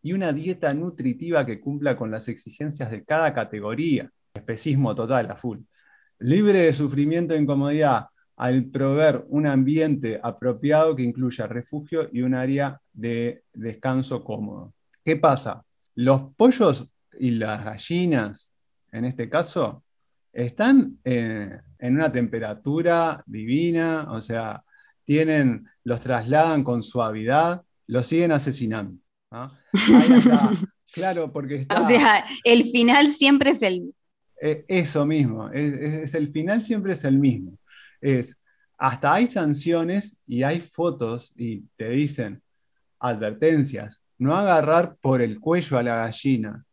y 0.02 0.14
una 0.14 0.34
dieta 0.34 0.74
nutritiva 0.74 1.46
que 1.46 1.60
cumpla 1.60 1.96
con 1.96 2.10
las 2.10 2.28
exigencias 2.28 2.90
de 2.90 3.04
cada 3.04 3.34
categoría. 3.34 4.10
Especismo 4.34 4.96
total, 4.96 5.30
a 5.30 5.36
full. 5.36 5.60
Libre 6.22 6.60
de 6.60 6.74
sufrimiento 6.74 7.34
e 7.34 7.42
incomodidad, 7.42 8.08
al 8.38 8.66
proveer 8.66 9.26
un 9.30 9.46
ambiente 9.46 10.20
apropiado 10.22 10.96
que 10.96 11.04
incluya 11.04 11.46
refugio 11.46 12.10
y 12.12 12.22
un 12.22 12.34
área 12.34 12.80
de 12.94 13.44
descanso 13.54 14.24
cómodo. 14.24 14.74
¿Qué 15.04 15.16
pasa? 15.16 15.64
Los 15.96 16.34
pollos 16.36 16.88
y 17.20 17.32
las 17.32 17.64
gallinas, 17.64 18.52
en 18.92 19.06
este 19.06 19.30
caso, 19.30 19.84
están 20.34 20.98
en, 21.04 21.62
una 21.80 22.12
temperatura 22.12 23.24
divina, 23.26 24.08
o 24.10 24.22
sea, 24.22 24.64
tienen, 25.04 25.68
los 25.84 26.02
trasladan 26.02 26.64
con 26.64 26.84
suavidad, 26.84 27.62
los 27.88 28.06
siguen 28.06 28.32
asesinando. 28.32 28.98
Claro, 30.94 31.32
porque 31.32 31.56
está, 31.56 31.80
O 31.80 31.88
sea, 31.88 32.26
el 32.44 32.64
final 32.64 33.08
siempre 33.08 33.52
es 33.52 33.62
el... 33.62 33.94
Eh, 34.44 34.66
eso 34.68 35.06
mismo, 35.06 35.50
es, 35.50 36.16
el 36.16 36.32
final 36.32 36.64
siempre 36.64 36.94
es 36.94 37.04
el 37.06 37.20
mismo. 37.20 37.60
Es, 38.02 38.42
hasta 38.76 39.14
hay 39.14 39.28
sanciones 39.28 40.18
y 40.26 40.42
hay 40.42 40.62
fotos 40.62 41.32
y 41.36 41.62
te 41.78 41.90
dicen 41.90 42.42
advertencias, 43.00 44.04
no 44.18 44.36
agarrar 44.36 44.96
por 45.00 45.22
el 45.22 45.40
cuello 45.40 45.78
a 45.78 45.84
la 45.84 45.96
gallina, 45.98 46.66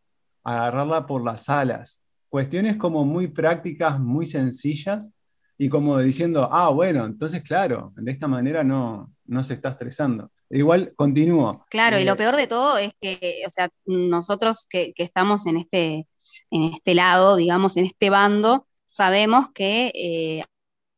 agarrarla 0.42 1.06
por 1.06 1.22
las 1.22 1.50
alas. 1.50 2.02
Cuestiones 2.30 2.76
como 2.76 3.04
muy 3.04 3.26
prácticas, 3.26 4.00
muy 4.00 4.25
sencillas 4.25 5.10
y 5.58 5.68
como 5.68 5.98
diciendo, 5.98 6.48
ah, 6.50 6.70
bueno, 6.70 7.04
entonces 7.04 7.42
claro, 7.42 7.92
de 7.96 8.10
esta 8.10 8.28
manera 8.28 8.64
no, 8.64 9.12
no 9.26 9.42
se 9.44 9.54
está 9.54 9.70
estresando. 9.70 10.30
Igual 10.50 10.93
continúo. 10.97 11.64
Claro, 11.69 11.99
y 11.99 12.05
lo 12.05 12.12
Eh, 12.12 12.17
peor 12.17 12.37
de 12.37 12.47
todo 12.47 12.78
es 12.78 12.93
que, 13.00 13.43
o 13.47 13.50
sea, 13.50 13.71
nosotros 13.85 14.67
que, 14.69 14.93
que 14.95 15.02
estamos 15.02 15.47
en 15.47 15.59
este, 15.59 16.07
en 16.50 16.73
este 16.75 16.95
lado, 16.95 17.37
digamos, 17.37 17.76
en 17.76 17.87
este 17.87 18.11
bando, 18.11 18.67
sabemos 18.85 19.50
que 19.55 19.93
eh, 19.95 20.45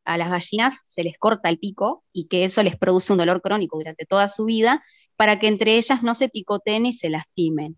a 0.05 0.17
las 0.17 0.31
gallinas 0.31 0.81
se 0.85 1.05
les 1.05 1.19
corta 1.19 1.49
el 1.49 1.59
pico 1.59 2.05
y 2.13 2.29
que 2.29 2.45
eso 2.45 2.63
les 2.63 2.77
produce 2.77 3.13
un 3.13 3.19
dolor 3.19 3.43
crónico 3.43 3.77
durante 3.79 4.07
toda 4.07 4.29
su 4.29 4.45
vida 4.45 4.83
para 5.17 5.39
que 5.39 5.49
entre 5.49 5.77
ellas 5.77 6.03
no 6.03 6.15
se 6.15 6.29
picoteen 6.29 6.87
y 6.87 6.93
se 6.93 7.11
lastimen. 7.11 7.77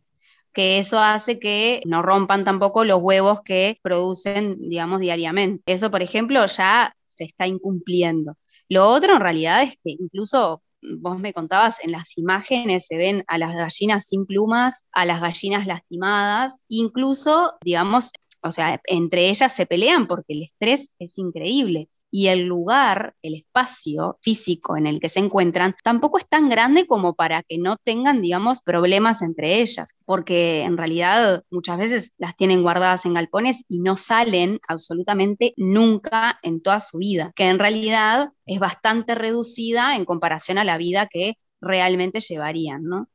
Que 0.52 0.78
eso 0.78 0.98
hace 1.00 1.38
que 1.38 1.82
no 1.86 2.02
rompan 2.02 2.44
tampoco 2.44 2.84
los 2.84 3.00
huevos 3.00 3.40
que 3.42 3.78
producen, 3.82 4.58
digamos, 4.68 5.00
diariamente. 5.00 5.62
Eso, 5.72 5.90
por 5.90 6.02
ejemplo, 6.02 6.44
ya 6.46 6.94
se 7.04 7.24
está 7.24 7.46
incumpliendo. 7.46 8.36
Lo 8.68 8.88
otro 8.88 9.14
en 9.14 9.20
realidad 9.20 9.62
es 9.62 9.76
que 9.82 9.92
incluso 9.98 10.62
vos 10.82 11.18
me 11.18 11.32
contabas 11.32 11.76
en 11.82 11.92
las 11.92 12.16
imágenes 12.18 12.86
se 12.86 12.96
ven 12.96 13.24
a 13.28 13.38
las 13.38 13.54
gallinas 13.54 14.06
sin 14.06 14.26
plumas, 14.26 14.86
a 14.92 15.04
las 15.04 15.20
gallinas 15.20 15.66
lastimadas, 15.66 16.64
incluso, 16.68 17.54
digamos, 17.64 18.10
o 18.42 18.50
sea, 18.50 18.80
entre 18.84 19.28
ellas 19.28 19.54
se 19.54 19.66
pelean 19.66 20.06
porque 20.06 20.32
el 20.34 20.42
estrés 20.42 20.96
es 20.98 21.18
increíble 21.18 21.88
y 22.14 22.28
el 22.28 22.44
lugar, 22.44 23.14
el 23.22 23.34
espacio 23.34 24.18
físico 24.20 24.76
en 24.76 24.86
el 24.86 25.00
que 25.00 25.08
se 25.08 25.18
encuentran, 25.18 25.74
tampoco 25.82 26.18
es 26.18 26.28
tan 26.28 26.50
grande 26.50 26.86
como 26.86 27.14
para 27.14 27.42
que 27.42 27.56
no 27.56 27.78
tengan, 27.78 28.20
digamos, 28.20 28.60
problemas 28.62 29.22
entre 29.22 29.62
ellas, 29.62 29.96
porque 30.04 30.62
en 30.62 30.76
realidad 30.76 31.42
muchas 31.50 31.78
veces 31.78 32.12
las 32.18 32.36
tienen 32.36 32.62
guardadas 32.62 33.06
en 33.06 33.14
galpones 33.14 33.64
y 33.66 33.80
no 33.80 33.96
salen 33.96 34.60
absolutamente 34.68 35.54
nunca 35.56 36.38
en 36.42 36.60
toda 36.60 36.80
su 36.80 36.98
vida, 36.98 37.32
que 37.34 37.48
en 37.48 37.58
realidad 37.58 38.32
es 38.44 38.60
bastante 38.60 39.14
reducida 39.14 39.96
en 39.96 40.04
comparación 40.04 40.58
a 40.58 40.64
la 40.64 40.76
vida 40.76 41.08
que 41.10 41.38
realmente 41.62 42.20
llevarían, 42.20 42.84
¿no? 42.84 43.08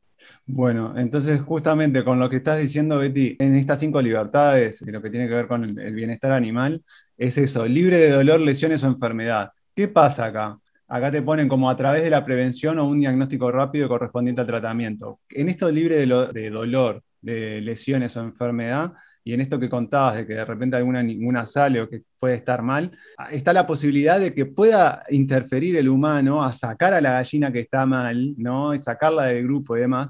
Bueno, 0.47 0.97
entonces 0.97 1.39
justamente 1.41 2.03
con 2.03 2.19
lo 2.19 2.27
que 2.31 2.37
estás 2.37 2.59
diciendo, 2.59 2.97
Betty, 2.97 3.35
en 3.37 3.53
estas 3.53 3.79
cinco 3.79 4.01
libertades, 4.01 4.81
lo 4.81 5.03
que 5.03 5.11
tiene 5.11 5.27
que 5.27 5.35
ver 5.35 5.47
con 5.47 5.63
el, 5.63 5.77
el 5.77 5.93
bienestar 5.93 6.31
animal, 6.31 6.83
es 7.17 7.37
eso, 7.37 7.65
libre 7.67 7.97
de 7.97 8.11
dolor, 8.11 8.39
lesiones 8.39 8.83
o 8.83 8.87
enfermedad. 8.87 9.51
¿Qué 9.75 9.87
pasa 9.87 10.25
acá? 10.25 10.57
Acá 10.87 11.11
te 11.11 11.21
ponen 11.21 11.47
como 11.49 11.69
a 11.69 11.75
través 11.75 12.03
de 12.03 12.09
la 12.09 12.23
prevención 12.23 12.79
o 12.79 12.87
un 12.87 12.99
diagnóstico 12.99 13.51
rápido 13.51 13.89
correspondiente 13.89 14.41
al 14.41 14.47
tratamiento. 14.47 15.19
En 15.29 15.49
esto 15.49 15.69
libre 15.69 15.95
de, 15.95 16.05
lo- 16.05 16.31
de 16.31 16.49
dolor, 16.49 17.03
de 17.21 17.59
lesiones 17.61 18.15
o 18.15 18.21
enfermedad, 18.21 18.93
y 19.23 19.33
en 19.33 19.41
esto 19.41 19.59
que 19.59 19.67
contabas 19.67 20.15
de 20.15 20.25
que 20.25 20.35
de 20.35 20.45
repente 20.45 20.77
alguna 20.77 21.03
ninguna 21.03 21.45
sale 21.45 21.81
o 21.81 21.89
que 21.89 22.03
puede 22.17 22.35
estar 22.35 22.61
mal, 22.61 22.97
está 23.29 23.51
la 23.51 23.67
posibilidad 23.67 24.17
de 24.21 24.33
que 24.33 24.45
pueda 24.45 25.03
interferir 25.09 25.75
el 25.75 25.89
humano 25.89 26.41
a 26.41 26.53
sacar 26.53 26.93
a 26.93 27.01
la 27.01 27.11
gallina 27.11 27.51
que 27.51 27.59
está 27.59 27.85
mal, 27.85 28.35
¿no? 28.37 28.73
Y 28.73 28.77
sacarla 28.77 29.25
del 29.25 29.43
grupo 29.43 29.75
y 29.75 29.81
demás, 29.81 30.07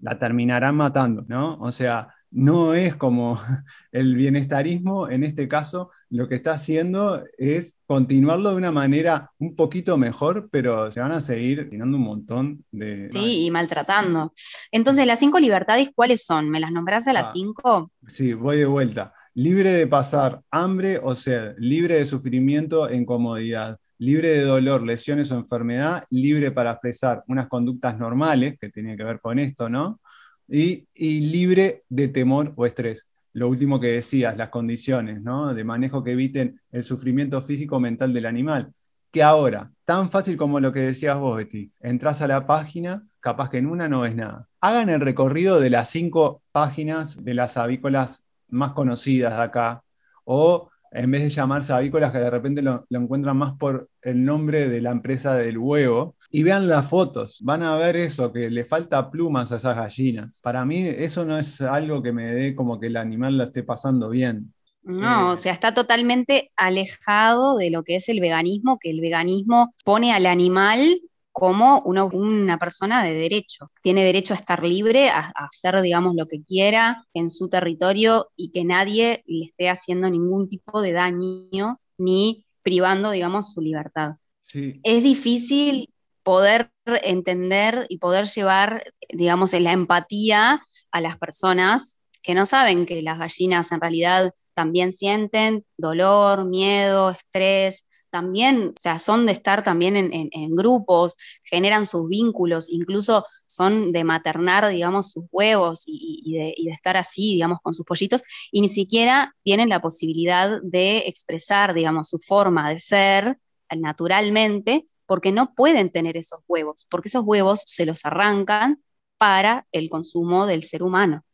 la 0.00 0.18
terminarán 0.18 0.76
matando, 0.76 1.24
¿no? 1.28 1.54
O 1.60 1.72
sea, 1.72 2.08
no 2.30 2.74
es 2.74 2.94
como 2.96 3.40
el 3.92 4.14
bienestarismo, 4.14 5.08
en 5.08 5.24
este 5.24 5.48
caso, 5.48 5.90
lo 6.10 6.28
que 6.28 6.36
está 6.36 6.52
haciendo 6.52 7.22
es 7.36 7.80
continuarlo 7.86 8.50
de 8.50 8.56
una 8.56 8.72
manera 8.72 9.30
un 9.38 9.54
poquito 9.54 9.98
mejor, 9.98 10.48
pero 10.50 10.90
se 10.90 11.00
van 11.00 11.12
a 11.12 11.20
seguir 11.20 11.68
tirando 11.68 11.96
un 11.98 12.04
montón 12.04 12.64
de... 12.70 13.10
Sí, 13.12 13.44
y 13.44 13.50
maltratando. 13.50 14.32
Entonces, 14.72 15.06
las 15.06 15.18
cinco 15.18 15.38
libertades, 15.38 15.90
¿cuáles 15.94 16.24
son? 16.24 16.48
¿Me 16.48 16.60
las 16.60 16.72
nombrás 16.72 17.06
a 17.08 17.12
las 17.12 17.28
Ah. 17.28 17.32
cinco? 17.34 17.92
Sí, 18.06 18.32
voy 18.32 18.58
de 18.58 18.66
vuelta. 18.66 19.12
Libre 19.34 19.70
de 19.72 19.86
pasar 19.86 20.40
hambre 20.50 20.98
o 21.02 21.14
sed, 21.14 21.54
libre 21.58 21.96
de 21.96 22.06
sufrimiento 22.06 22.88
e 22.88 22.96
incomodidad, 22.96 23.78
libre 23.98 24.30
de 24.30 24.42
dolor, 24.42 24.82
lesiones 24.82 25.30
o 25.30 25.36
enfermedad, 25.36 26.04
libre 26.10 26.50
para 26.50 26.72
expresar 26.72 27.22
unas 27.28 27.48
conductas 27.48 27.98
normales, 27.98 28.56
que 28.58 28.70
tiene 28.70 28.96
que 28.96 29.04
ver 29.04 29.20
con 29.20 29.38
esto, 29.38 29.68
¿no? 29.68 30.00
Y, 30.48 30.86
libre 31.20 31.84
de 31.88 32.08
temor 32.08 32.52
o 32.56 32.66
estrés. 32.66 33.06
Lo 33.34 33.48
último 33.48 33.78
que 33.78 33.88
decías, 33.88 34.36
las 34.36 34.48
condiciones, 34.48 35.20
¿no? 35.20 35.54
De 35.54 35.62
manejo 35.62 36.02
que 36.02 36.12
eviten 36.12 36.60
el 36.72 36.84
sufrimiento 36.84 37.40
físico 37.40 37.76
o 37.76 37.80
mental 37.80 38.12
del 38.12 38.26
animal. 38.26 38.72
Que 39.10 39.22
ahora, 39.22 39.70
tan 39.84 40.10
fácil 40.10 40.36
como 40.36 40.60
lo 40.60 40.72
que 40.72 40.80
decías 40.80 41.18
vos, 41.18 41.36
Betty, 41.36 41.70
entras 41.80 42.22
a 42.22 42.28
la 42.28 42.46
página, 42.46 43.06
capaz 43.20 43.50
que 43.50 43.58
en 43.58 43.66
una 43.66 43.88
no 43.88 44.00
ves 44.00 44.16
nada. 44.16 44.48
Hagan 44.60 44.88
el 44.88 45.00
recorrido 45.00 45.60
de 45.60 45.70
las 45.70 45.90
cinco 45.90 46.42
páginas 46.52 47.24
de 47.24 47.34
las 47.34 47.56
avícolas 47.56 48.24
más 48.48 48.72
conocidas 48.72 49.36
de 49.36 49.42
acá, 49.42 49.84
o 50.24 50.70
en 50.92 51.10
vez 51.10 51.22
de 51.22 51.28
llamarse 51.28 51.72
avícolas, 51.72 52.12
que 52.12 52.18
de 52.18 52.30
repente 52.30 52.62
lo, 52.62 52.86
lo 52.88 52.98
encuentran 53.00 53.36
más 53.36 53.54
por 53.54 53.88
el 54.02 54.24
nombre 54.24 54.68
de 54.68 54.80
la 54.80 54.90
empresa 54.90 55.36
del 55.36 55.58
huevo, 55.58 56.16
y 56.30 56.42
vean 56.42 56.68
las 56.68 56.88
fotos, 56.88 57.38
van 57.42 57.62
a 57.62 57.76
ver 57.76 57.96
eso, 57.96 58.32
que 58.32 58.50
le 58.50 58.64
falta 58.64 59.10
plumas 59.10 59.52
a 59.52 59.56
esas 59.56 59.76
gallinas. 59.76 60.40
Para 60.42 60.64
mí 60.64 60.86
eso 60.86 61.24
no 61.24 61.38
es 61.38 61.60
algo 61.60 62.02
que 62.02 62.12
me 62.12 62.32
dé 62.34 62.54
como 62.54 62.78
que 62.80 62.86
el 62.88 62.96
animal 62.96 63.38
lo 63.38 63.44
esté 63.44 63.62
pasando 63.62 64.08
bien. 64.10 64.52
No, 64.82 65.30
Eh. 65.30 65.32
o 65.32 65.36
sea, 65.36 65.52
está 65.52 65.74
totalmente 65.74 66.50
alejado 66.56 67.56
de 67.58 67.70
lo 67.70 67.82
que 67.82 67.96
es 67.96 68.08
el 68.08 68.20
veganismo, 68.20 68.78
que 68.78 68.90
el 68.90 69.00
veganismo 69.00 69.74
pone 69.84 70.12
al 70.14 70.24
animal 70.26 71.00
como 71.38 71.82
una, 71.82 72.02
una 72.04 72.58
persona 72.58 73.04
de 73.04 73.14
derecho. 73.14 73.70
Tiene 73.80 74.02
derecho 74.04 74.34
a 74.34 74.38
estar 74.38 74.64
libre, 74.64 75.08
a, 75.08 75.32
a 75.32 75.44
hacer, 75.44 75.80
digamos, 75.82 76.16
lo 76.16 76.26
que 76.26 76.42
quiera 76.42 77.06
en 77.14 77.30
su 77.30 77.48
territorio 77.48 78.30
y 78.34 78.50
que 78.50 78.64
nadie 78.64 79.22
le 79.26 79.44
esté 79.44 79.68
haciendo 79.68 80.10
ningún 80.10 80.48
tipo 80.48 80.82
de 80.82 80.90
daño 80.90 81.78
ni 81.96 82.44
privando, 82.62 83.12
digamos, 83.12 83.52
su 83.52 83.60
libertad. 83.60 84.16
Sí, 84.40 84.80
Es 84.82 85.04
difícil 85.04 85.90
poder 86.24 86.72
entender 87.04 87.86
y 87.88 87.98
poder 87.98 88.26
llevar, 88.26 88.82
digamos, 89.08 89.52
la 89.52 89.70
empatía 89.70 90.60
a 90.90 91.00
las 91.00 91.18
personas 91.18 91.98
que 92.20 92.34
no 92.34 92.46
saben 92.46 92.84
que 92.84 93.00
las 93.00 93.16
gallinas 93.16 93.70
en 93.70 93.80
realidad 93.80 94.34
también 94.54 94.90
sienten 94.90 95.64
dolor, 95.76 96.46
miedo, 96.46 97.10
estrés, 97.10 97.84
también, 98.10 98.68
o 98.76 98.80
sea, 98.80 98.98
son 98.98 99.26
de 99.26 99.32
estar 99.32 99.62
también 99.64 99.96
en, 99.96 100.12
en- 100.12 100.28
en 100.32 100.54
grupos, 100.56 101.16
generan 101.44 101.86
sus 101.86 102.08
vínculos, 102.08 102.68
incluso 102.70 103.24
son 103.46 103.92
de 103.92 104.04
maternar, 104.04 104.68
digamos, 104.68 105.10
sus 105.12 105.24
huevos 105.30 105.84
y, 105.86 106.22
y 106.24 106.38
de, 106.38 106.54
y 106.56 106.66
de 106.66 106.72
estar 106.72 106.96
así, 106.96 107.34
digamos, 107.34 107.58
con 107.62 107.74
sus 107.74 107.84
pollitos, 107.86 108.22
y 108.50 108.60
ni 108.60 108.68
siquiera 108.68 109.34
tienen 109.42 109.68
la 109.68 109.80
posibilidad 109.80 110.60
de 110.62 110.98
expresar, 111.06 111.74
digamos, 111.74 112.08
su 112.08 112.18
forma 112.18 112.70
de 112.70 112.78
ser 112.80 113.38
naturalmente, 113.76 114.86
porque 115.06 115.32
no 115.32 115.54
pueden 115.54 115.90
tener 115.90 116.16
esos 116.16 116.40
huevos, 116.46 116.86
porque 116.90 117.08
esos 117.08 117.22
huevos 117.24 117.62
se 117.66 117.86
los 117.86 118.04
arrancan 118.04 118.82
para 119.18 119.66
el 119.72 119.90
consumo 119.90 120.46
del 120.46 120.62
ser 120.62 120.82
humano. 120.82 121.24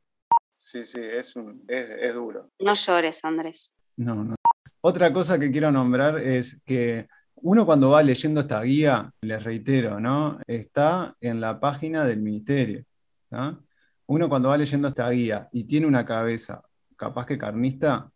Sí, 0.56 0.82
sí, 0.82 1.00
es, 1.02 1.34
es, 1.68 2.14
duro. 2.14 2.50
No 2.60 2.72
llores, 2.74 3.22
Andrés. 3.24 3.74
No, 3.96 4.14
no. 4.14 4.34
Otra 4.86 5.14
cosa 5.14 5.38
que 5.38 5.50
quiero 5.50 5.72
nombrar 5.72 6.18
es 6.18 6.60
que 6.66 7.08
uno 7.36 7.64
cuando 7.64 7.88
va 7.88 8.02
leyendo 8.02 8.40
esta 8.40 8.60
guía, 8.60 9.10
les 9.22 9.42
reitero, 9.42 9.98
¿no? 9.98 10.38
Está 10.46 11.16
en 11.22 11.40
la 11.40 11.58
página 11.58 12.04
del 12.04 12.20
ministerio. 12.20 12.84
Uno 14.04 14.28
cuando 14.28 14.50
va 14.50 14.58
leyendo 14.58 14.88
esta 14.88 15.08
guía 15.08 15.48
y 15.52 15.64
tiene 15.64 15.86
una 15.86 16.04
cabeza 16.04 16.62
capaz 16.96 17.24
que 17.24 17.38
carnista, 17.38 18.10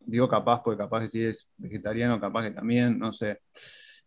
digo 0.00 0.28
capaz 0.28 0.64
porque 0.64 0.78
capaz 0.78 1.02
que 1.02 1.06
si 1.06 1.24
es 1.26 1.48
vegetariano, 1.56 2.20
capaz 2.20 2.42
que 2.42 2.50
también, 2.50 2.98
no 2.98 3.12
sé. 3.12 3.42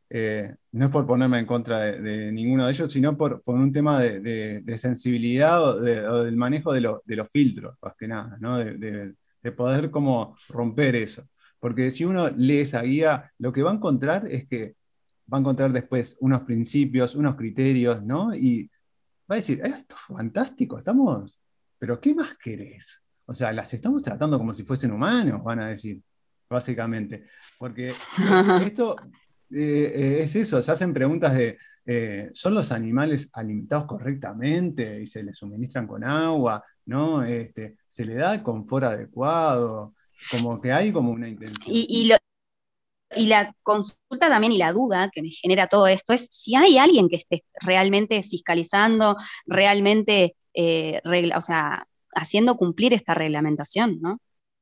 Eh, 0.09 0.53
no 0.73 0.85
es 0.85 0.91
por 0.91 1.07
ponerme 1.07 1.39
en 1.39 1.45
contra 1.45 1.79
de, 1.79 2.33
ninguno 2.33 2.65
de 2.65 2.71
ellos, 2.73 2.91
sino 2.91 3.15
por, 3.15 3.41
un 3.45 3.71
tema 3.71 4.01
de, 4.01 4.61
sensibilidad 4.75 5.63
o, 5.63 5.79
del 5.79 6.35
manejo 6.35 6.73
de, 6.73 6.81
los 6.81 7.29
filtros, 7.31 7.77
más 7.81 7.95
que 7.97 8.09
nada, 8.09 8.35
¿no? 8.41 8.57
de, 8.57 9.15
poder 9.55 9.89
como 9.89 10.35
romper 10.49 10.97
eso. 10.97 11.25
Porque 11.63 11.91
si 11.91 12.03
uno 12.03 12.27
lee 12.27 12.57
esa 12.57 12.81
guía, 12.81 13.31
lo 13.39 13.53
que 13.53 13.63
va 13.63 13.71
a 13.71 13.75
encontrar 13.75 14.27
es 14.27 14.45
que 14.49 14.75
va 15.31 15.37
a 15.37 15.39
encontrar 15.39 15.71
después 15.71 16.17
unos 16.19 16.41
principios, 16.41 17.15
unos 17.15 17.37
criterios, 17.37 18.03
¿no? 18.03 18.35
Y 18.35 18.69
va 19.31 19.35
a 19.35 19.35
decir, 19.35 19.61
esto 19.63 19.95
es 19.95 20.01
fantástico, 20.01 20.77
estamos, 20.77 21.39
pero 21.79 22.01
¿qué 22.01 22.13
más 22.13 22.37
querés? 22.37 23.01
O 23.25 23.33
sea, 23.33 23.53
las 23.53 23.73
estamos 23.73 24.03
tratando 24.03 24.37
como 24.37 24.53
si 24.53 24.63
fuesen 24.65 24.91
humanos, 24.91 25.41
van 25.41 25.61
a 25.61 25.69
decir, 25.69 26.01
básicamente. 26.49 27.27
Porque 27.57 27.93
esto 28.61 28.97
eh, 29.49 29.93
eh, 29.95 30.17
es 30.19 30.35
eso, 30.35 30.61
se 30.61 30.69
hacen 30.69 30.93
preguntas 30.93 31.33
de, 31.33 31.57
eh, 31.85 32.29
¿son 32.33 32.55
los 32.55 32.73
animales 32.73 33.29
alimentados 33.31 33.85
correctamente 33.85 34.99
y 35.01 35.07
se 35.07 35.23
les 35.23 35.37
suministran 35.37 35.87
con 35.87 36.03
agua? 36.03 36.61
¿no? 36.87 37.23
Este, 37.23 37.77
¿Se 37.87 38.03
le 38.03 38.15
da 38.15 38.33
el 38.33 38.43
confort 38.43 38.83
adecuado? 38.83 39.93
Como 40.29 40.61
que 40.61 40.71
hay 40.71 40.91
como 40.91 41.11
una 41.11 41.27
intención. 41.27 41.75
Y, 41.75 42.13
y 43.15 43.27
la 43.27 43.55
consulta 43.63 44.29
también 44.29 44.53
y 44.53 44.57
la 44.57 44.71
duda 44.71 45.09
que 45.13 45.21
me 45.21 45.29
genera 45.29 45.67
todo 45.67 45.87
esto 45.87 46.13
es 46.13 46.27
si 46.29 46.55
hay 46.55 46.77
alguien 46.77 47.09
que 47.09 47.17
esté 47.17 47.43
realmente 47.61 48.21
fiscalizando, 48.23 49.17
realmente, 49.45 50.35
o 50.55 51.41
sea, 51.41 51.87
haciendo 52.15 52.55
cumplir 52.57 52.93
esta 52.93 53.13
reglamentación, 53.13 53.99
¿no? 54.01 54.19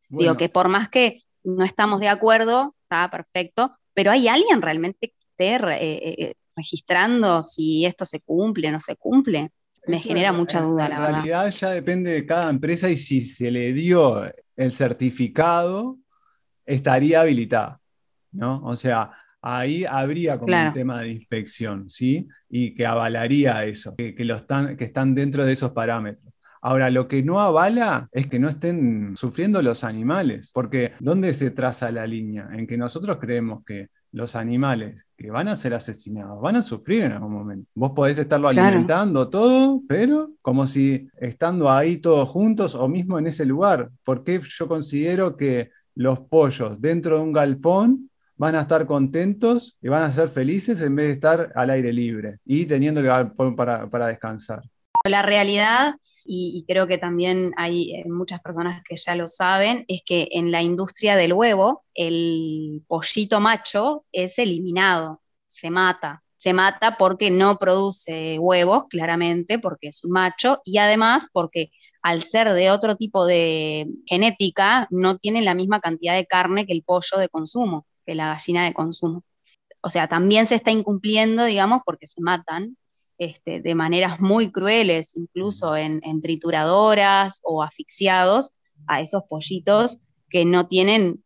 Digo 0.10 0.36
que 0.36 0.50
por 0.50 0.68
más 0.68 0.90
que 0.90 1.24
no 1.44 1.64
estamos 1.64 2.02
de 2.02 2.10
acuerdo, 2.10 2.76
está 2.84 3.10
perfecto, 3.10 3.78
pero 3.94 4.12
¿hay 4.12 4.28
alguien 4.28 4.62
realmente 4.62 5.10
que 5.10 5.16
esté 5.20 5.56
eh, 5.56 6.16
eh, 6.20 6.34
registrando 6.56 7.42
si 7.44 7.86
esto 7.86 8.04
se 8.04 8.20
cumple 8.20 8.68
o 8.68 8.72
no 8.72 8.82
se 8.82 8.98
cumple? 8.98 9.52
Me 9.88 9.98
genera 10.00 10.32
mucha 10.32 10.62
duda, 10.62 10.88
la 10.88 11.00
verdad. 11.00 11.10
En 11.10 11.16
realidad 11.16 11.50
ya 11.50 11.70
depende 11.72 12.12
de 12.12 12.26
cada 12.26 12.50
empresa 12.50 12.90
y 12.90 12.98
si 12.98 13.22
se 13.22 13.50
le 13.50 13.74
dio 13.74 14.24
el 14.56 14.72
certificado, 14.72 15.98
estaría 16.66 17.22
habilitada, 17.22 17.80
¿no? 18.32 18.62
O 18.64 18.76
sea, 18.76 19.12
ahí 19.42 19.86
habría 19.86 20.38
como 20.38 20.54
un 20.56 20.74
tema 20.74 21.02
de 21.02 21.12
inspección, 21.12 21.90
¿sí? 21.90 22.28
Y 22.50 22.74
que 22.74 22.86
avalaría 22.86 23.66
eso, 23.66 23.96
que, 23.96 24.14
que, 24.14 24.24
están, 24.32 24.78
que 24.78 24.86
están 24.86 25.16
dentro 25.16 25.46
de 25.46 25.54
esos 25.54 25.72
parámetros. 25.72 26.32
Ahora, 26.62 26.92
lo 26.92 27.08
que 27.08 27.24
no 27.24 27.40
avala 27.40 28.08
es 28.12 28.28
que 28.28 28.38
no 28.38 28.48
estén 28.48 29.16
sufriendo 29.16 29.64
los 29.64 29.84
animales, 29.84 30.52
porque 30.54 30.94
¿dónde 31.00 31.34
se 31.34 31.50
traza 31.50 31.92
la 31.92 32.06
línea? 32.06 32.50
En 32.54 32.68
que 32.68 32.78
nosotros 32.78 33.18
creemos 33.20 33.66
que 33.66 33.88
los 34.12 34.36
animales 34.36 35.08
que 35.18 35.32
van 35.32 35.48
a 35.48 35.56
ser 35.56 35.74
asesinados 35.74 36.42
van 36.42 36.58
a 36.58 36.62
sufrir 36.62 37.04
en 37.04 37.14
algún 37.14 37.34
momento. 37.34 37.70
Vos 37.74 37.92
podés 37.96 38.18
estarlo 38.18 38.50
alimentando 38.50 39.30
todo, 39.30 39.82
pero 39.88 40.32
como 40.42 40.68
si 40.68 41.10
estando 41.18 41.72
ahí 41.72 41.98
todos 41.98 42.28
juntos 42.30 42.76
o 42.76 42.88
mismo 42.88 43.18
en 43.18 43.28
ese 43.28 43.46
lugar. 43.46 43.90
Porque 44.04 44.42
yo 44.44 44.68
considero 44.68 45.38
que 45.38 45.72
los 45.96 46.20
pollos 46.20 46.82
dentro 46.82 47.18
de 47.18 47.24
un 47.24 47.34
galpón 47.34 48.10
van 48.36 48.56
a 48.56 48.62
estar 48.62 48.86
contentos 48.86 49.78
y 49.82 49.88
van 49.88 50.04
a 50.04 50.12
ser 50.12 50.28
felices 50.28 50.82
en 50.82 50.96
vez 50.96 51.08
de 51.08 51.14
estar 51.14 51.52
al 51.56 51.70
aire 51.70 51.94
libre 51.94 52.40
y 52.44 52.66
teniendo 52.66 53.00
el 53.00 53.06
galpón 53.06 53.56
para, 53.56 53.90
para 53.90 54.08
descansar? 54.08 54.64
La 55.04 55.22
realidad, 55.22 55.96
y, 56.26 56.64
creo 56.68 56.88
que 56.88 56.98
también 56.98 57.54
hay 57.58 57.96
eh, 57.96 58.04
muchas 58.08 58.42
personas 58.42 58.84
que 58.88 58.96
ya 58.96 59.16
lo 59.16 59.28
saben, 59.28 59.86
es 59.88 60.02
que 60.06 60.28
en 60.32 60.52
la 60.52 60.62
industria 60.62 61.16
del 61.16 61.34
huevo 61.34 61.84
el 61.96 62.84
pollito 62.88 63.40
macho 63.40 64.06
es 64.12 64.38
eliminado, 64.38 65.22
se 65.48 65.70
mata. 65.70 66.24
Se 66.38 66.54
mata 66.54 66.98
porque 66.98 67.30
no 67.30 67.58
produce 67.60 68.40
huevos, 68.40 68.86
claramente, 68.90 69.60
porque 69.60 69.90
es 69.90 70.04
un 70.04 70.12
macho, 70.12 70.60
y 70.66 70.80
además 70.80 71.28
porque 71.32 71.70
al 72.02 72.24
ser 72.24 72.50
de 72.54 72.72
otro 72.72 72.96
tipo 72.96 73.26
de 73.26 73.88
genética, 74.08 74.88
no 74.90 75.18
tiene 75.18 75.42
la 75.42 75.54
misma 75.54 75.80
cantidad 75.80 76.16
de 76.16 76.26
carne 76.26 76.66
que 76.66 76.74
el 76.74 76.84
pollo 76.84 77.18
de 77.20 77.30
consumo, 77.30 77.86
que 78.06 78.16
la 78.16 78.30
gallina 78.30 78.66
de 78.66 78.74
consumo. 78.74 79.24
O 79.82 79.90
sea, 79.90 80.08
también 80.08 80.46
se 80.46 80.56
está 80.56 80.72
incumpliendo, 80.72 81.46
digamos, 81.46 81.82
porque 81.86 82.08
se 82.08 82.22
matan, 82.22 82.78
este, 83.22 83.62
de 83.62 83.76
maneras 83.76 84.20
muy 84.20 84.52
crueles, 84.52 85.16
incluso 85.16 85.78
en, 85.78 86.02
trituradoras 86.22 87.40
o 87.44 87.62
asfixiados 87.62 88.56
a 88.88 89.00
esos 89.00 89.22
pollitos 89.30 90.00
que 90.28 90.44
no 90.44 90.68
tienen 90.68 91.24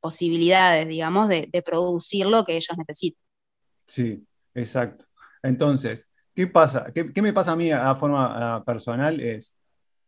posibilidades, 0.00 0.88
digamos, 0.88 1.28
de, 1.28 1.50
producir 1.62 2.24
lo 2.24 2.46
que 2.46 2.56
ellos 2.56 2.74
necesitan. 2.78 3.22
Sí, 3.86 4.26
exacto. 4.54 5.04
Entonces, 5.42 6.08
¿qué 6.34 6.46
pasa? 6.46 6.90
¿Qué, 6.90 7.20
me 7.20 7.34
pasa 7.34 7.52
a 7.52 7.56
mí 7.56 7.70
a 7.70 7.94
forma 7.96 8.64
personal? 8.64 9.20
Es, 9.20 9.54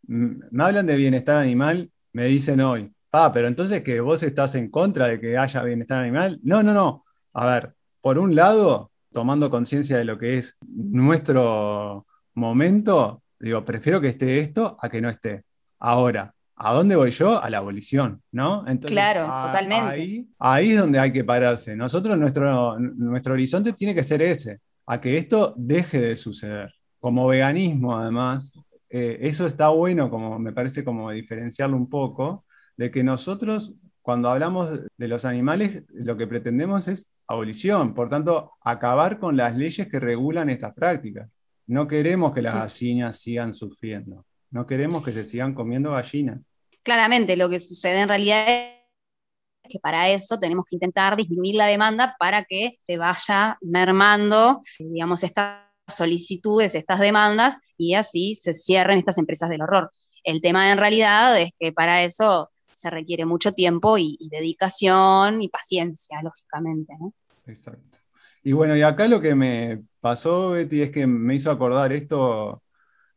me 0.04 0.64
hablan 0.64 0.86
de 0.86 0.96
bienestar 0.96 1.36
animal, 1.36 1.90
me 2.14 2.24
dicen 2.24 2.62
hoy, 2.62 2.90
ah, 3.10 3.30
pero 3.34 3.48
entonces 3.48 3.82
que 3.82 4.00
vos 4.00 4.22
estás 4.22 4.54
en 4.54 4.70
contra 4.70 5.08
de 5.08 5.20
que 5.20 5.36
haya 5.36 5.62
bienestar 5.62 6.00
animal. 6.00 6.40
No, 6.42 6.62
no, 6.62 6.72
no. 6.72 7.04
A 7.34 7.46
ver, 7.46 7.74
por 8.00 8.18
un 8.18 8.34
lado, 8.34 8.91
tomando 9.12 9.50
conciencia 9.50 9.98
de 9.98 10.04
lo 10.04 10.18
que 10.18 10.34
es 10.34 10.56
nuestro 10.66 12.06
momento, 12.34 13.22
digo, 13.38 13.64
prefiero 13.64 14.00
que 14.00 14.08
esté 14.08 14.38
esto 14.38 14.76
a 14.80 14.88
que 14.88 15.00
no 15.00 15.08
esté. 15.08 15.42
Ahora, 15.78 16.34
¿a 16.56 16.72
dónde 16.72 16.96
voy 16.96 17.10
yo? 17.10 17.42
A 17.42 17.50
la 17.50 17.58
abolición, 17.58 18.22
¿no? 18.30 18.64
claro, 18.82 19.22
totalmente. 19.22 20.26
Ahí, 20.38 20.70
es 20.70 20.78
donde 20.78 20.98
hay 20.98 21.12
que 21.12 21.24
pararse. 21.24 21.76
Nosotros, 21.76 22.16
nuestro, 22.18 22.78
nuestro 22.78 23.34
horizonte 23.34 23.72
tiene 23.72 23.94
que 23.94 24.04
ser 24.04 24.22
ese, 24.22 24.60
a 24.86 25.00
que 25.00 25.16
esto 25.16 25.54
deje 25.56 26.00
de 26.00 26.16
suceder. 26.16 26.72
Como 26.98 27.26
veganismo, 27.26 27.98
además, 27.98 28.54
eh, 28.88 29.18
eso 29.22 29.46
está 29.46 29.68
bueno, 29.68 30.08
como 30.08 30.38
me 30.38 30.52
parece 30.52 30.84
como 30.84 31.10
diferenciarlo 31.10 31.76
un 31.76 31.88
poco, 31.88 32.44
de 32.76 32.90
que 32.90 33.02
nosotros, 33.02 33.74
cuando 34.00 34.28
hablamos 34.28 34.70
de 34.96 35.08
los 35.08 35.24
animales, 35.24 35.82
lo 35.88 36.16
que 36.16 36.26
pretendemos 36.26 36.88
es 36.88 37.08
abolición, 37.26 37.94
por 37.94 38.08
tanto, 38.08 38.52
acabar 38.62 39.18
con 39.18 39.36
las 39.36 39.56
leyes 39.56 39.88
que 39.88 40.00
regulan 40.00 40.50
estas 40.50 40.74
prácticas. 40.74 41.28
No 41.66 41.86
queremos 41.86 42.32
que 42.32 42.42
las 42.42 42.54
gallinas 42.54 43.16
sigan 43.16 43.54
sufriendo, 43.54 44.26
no 44.50 44.66
queremos 44.66 45.04
que 45.04 45.12
se 45.12 45.24
sigan 45.24 45.54
comiendo 45.54 45.92
gallinas. 45.92 46.40
Claramente, 46.82 47.36
lo 47.36 47.48
que 47.48 47.58
sucede 47.58 48.00
en 48.00 48.08
realidad 48.08 48.44
es 48.48 49.70
que 49.70 49.78
para 49.78 50.10
eso 50.10 50.38
tenemos 50.38 50.64
que 50.68 50.76
intentar 50.76 51.16
disminuir 51.16 51.54
la 51.54 51.66
demanda 51.66 52.16
para 52.18 52.44
que 52.44 52.78
se 52.82 52.98
vaya 52.98 53.56
mermando, 53.60 54.60
digamos, 54.78 55.22
estas 55.22 55.60
solicitudes, 55.88 56.74
estas 56.74 57.00
demandas, 57.00 57.56
y 57.76 57.94
así 57.94 58.34
se 58.34 58.54
cierren 58.54 58.98
estas 58.98 59.18
empresas 59.18 59.48
del 59.48 59.62
horror. 59.62 59.90
El 60.24 60.40
tema 60.40 60.70
en 60.70 60.78
realidad 60.78 61.40
es 61.40 61.52
que 61.58 61.72
para 61.72 62.02
eso 62.04 62.51
se 62.72 62.90
requiere 62.90 63.24
mucho 63.24 63.52
tiempo 63.52 63.98
y, 63.98 64.16
y 64.18 64.28
dedicación 64.28 65.42
y 65.42 65.48
paciencia, 65.48 66.20
lógicamente. 66.22 66.94
¿no? 66.98 67.12
Exacto. 67.46 67.98
Y 68.44 68.52
bueno, 68.52 68.76
y 68.76 68.82
acá 68.82 69.06
lo 69.06 69.20
que 69.20 69.34
me 69.34 69.84
pasó, 70.00 70.50
Betty, 70.50 70.82
es 70.82 70.90
que 70.90 71.06
me 71.06 71.34
hizo 71.34 71.50
acordar 71.50 71.92
esto 71.92 72.62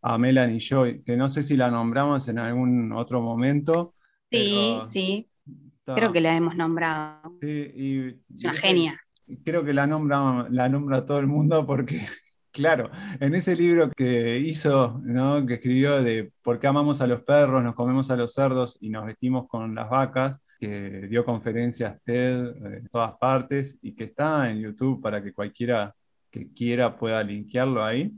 a 0.01 0.17
Melanie 0.19 0.59
Joy, 0.59 1.01
que 1.01 1.17
no 1.17 1.29
sé 1.29 1.41
si 1.41 1.57
la 1.57 1.71
nombramos 1.71 2.27
en 2.27 2.37
algún 2.37 2.93
otro 2.93 3.21
momento. 3.21 3.95
Sí, 4.31 4.77
sí. 4.85 5.29
Creo 5.83 6.11
que 6.11 6.21
la 6.21 6.35
hemos 6.35 6.55
nombrado. 6.55 7.33
Sí, 7.39 7.71
y, 7.75 8.07
es 8.33 8.43
una 8.43 8.53
genia. 8.53 9.01
Creo 9.43 9.63
que 9.63 9.73
la 9.73 9.87
nombra, 9.87 10.47
la 10.49 10.69
nombra 10.69 11.05
todo 11.05 11.17
el 11.19 11.27
mundo 11.27 11.65
porque, 11.65 12.05
claro, 12.55 12.89
en 13.19 13.35
ese 13.35 13.53
libro 13.53 13.91
que 13.91 14.39
hizo, 14.39 15.01
¿no? 15.03 15.45
que 15.45 15.55
escribió 15.55 16.01
de 16.01 16.31
por 16.41 16.57
qué 16.57 16.67
amamos 16.67 17.01
a 17.01 17.07
los 17.07 17.21
perros, 17.21 17.61
nos 17.61 17.75
comemos 17.75 18.09
a 18.11 18.15
los 18.15 18.33
cerdos 18.33 18.77
y 18.79 18.89
nos 18.89 19.05
vestimos 19.05 19.47
con 19.49 19.75
las 19.75 19.89
vacas, 19.89 20.41
que 20.57 21.07
dio 21.09 21.25
conferencias 21.25 22.01
TED 22.05 22.55
en 22.77 22.87
todas 22.87 23.13
partes 23.17 23.77
y 23.81 23.93
que 23.93 24.05
está 24.05 24.49
en 24.49 24.61
YouTube 24.61 25.01
para 25.01 25.21
que 25.21 25.33
cualquiera 25.33 25.93
que 26.31 26.53
quiera 26.53 26.97
pueda 26.97 27.21
linkearlo 27.23 27.83
ahí. 27.83 28.13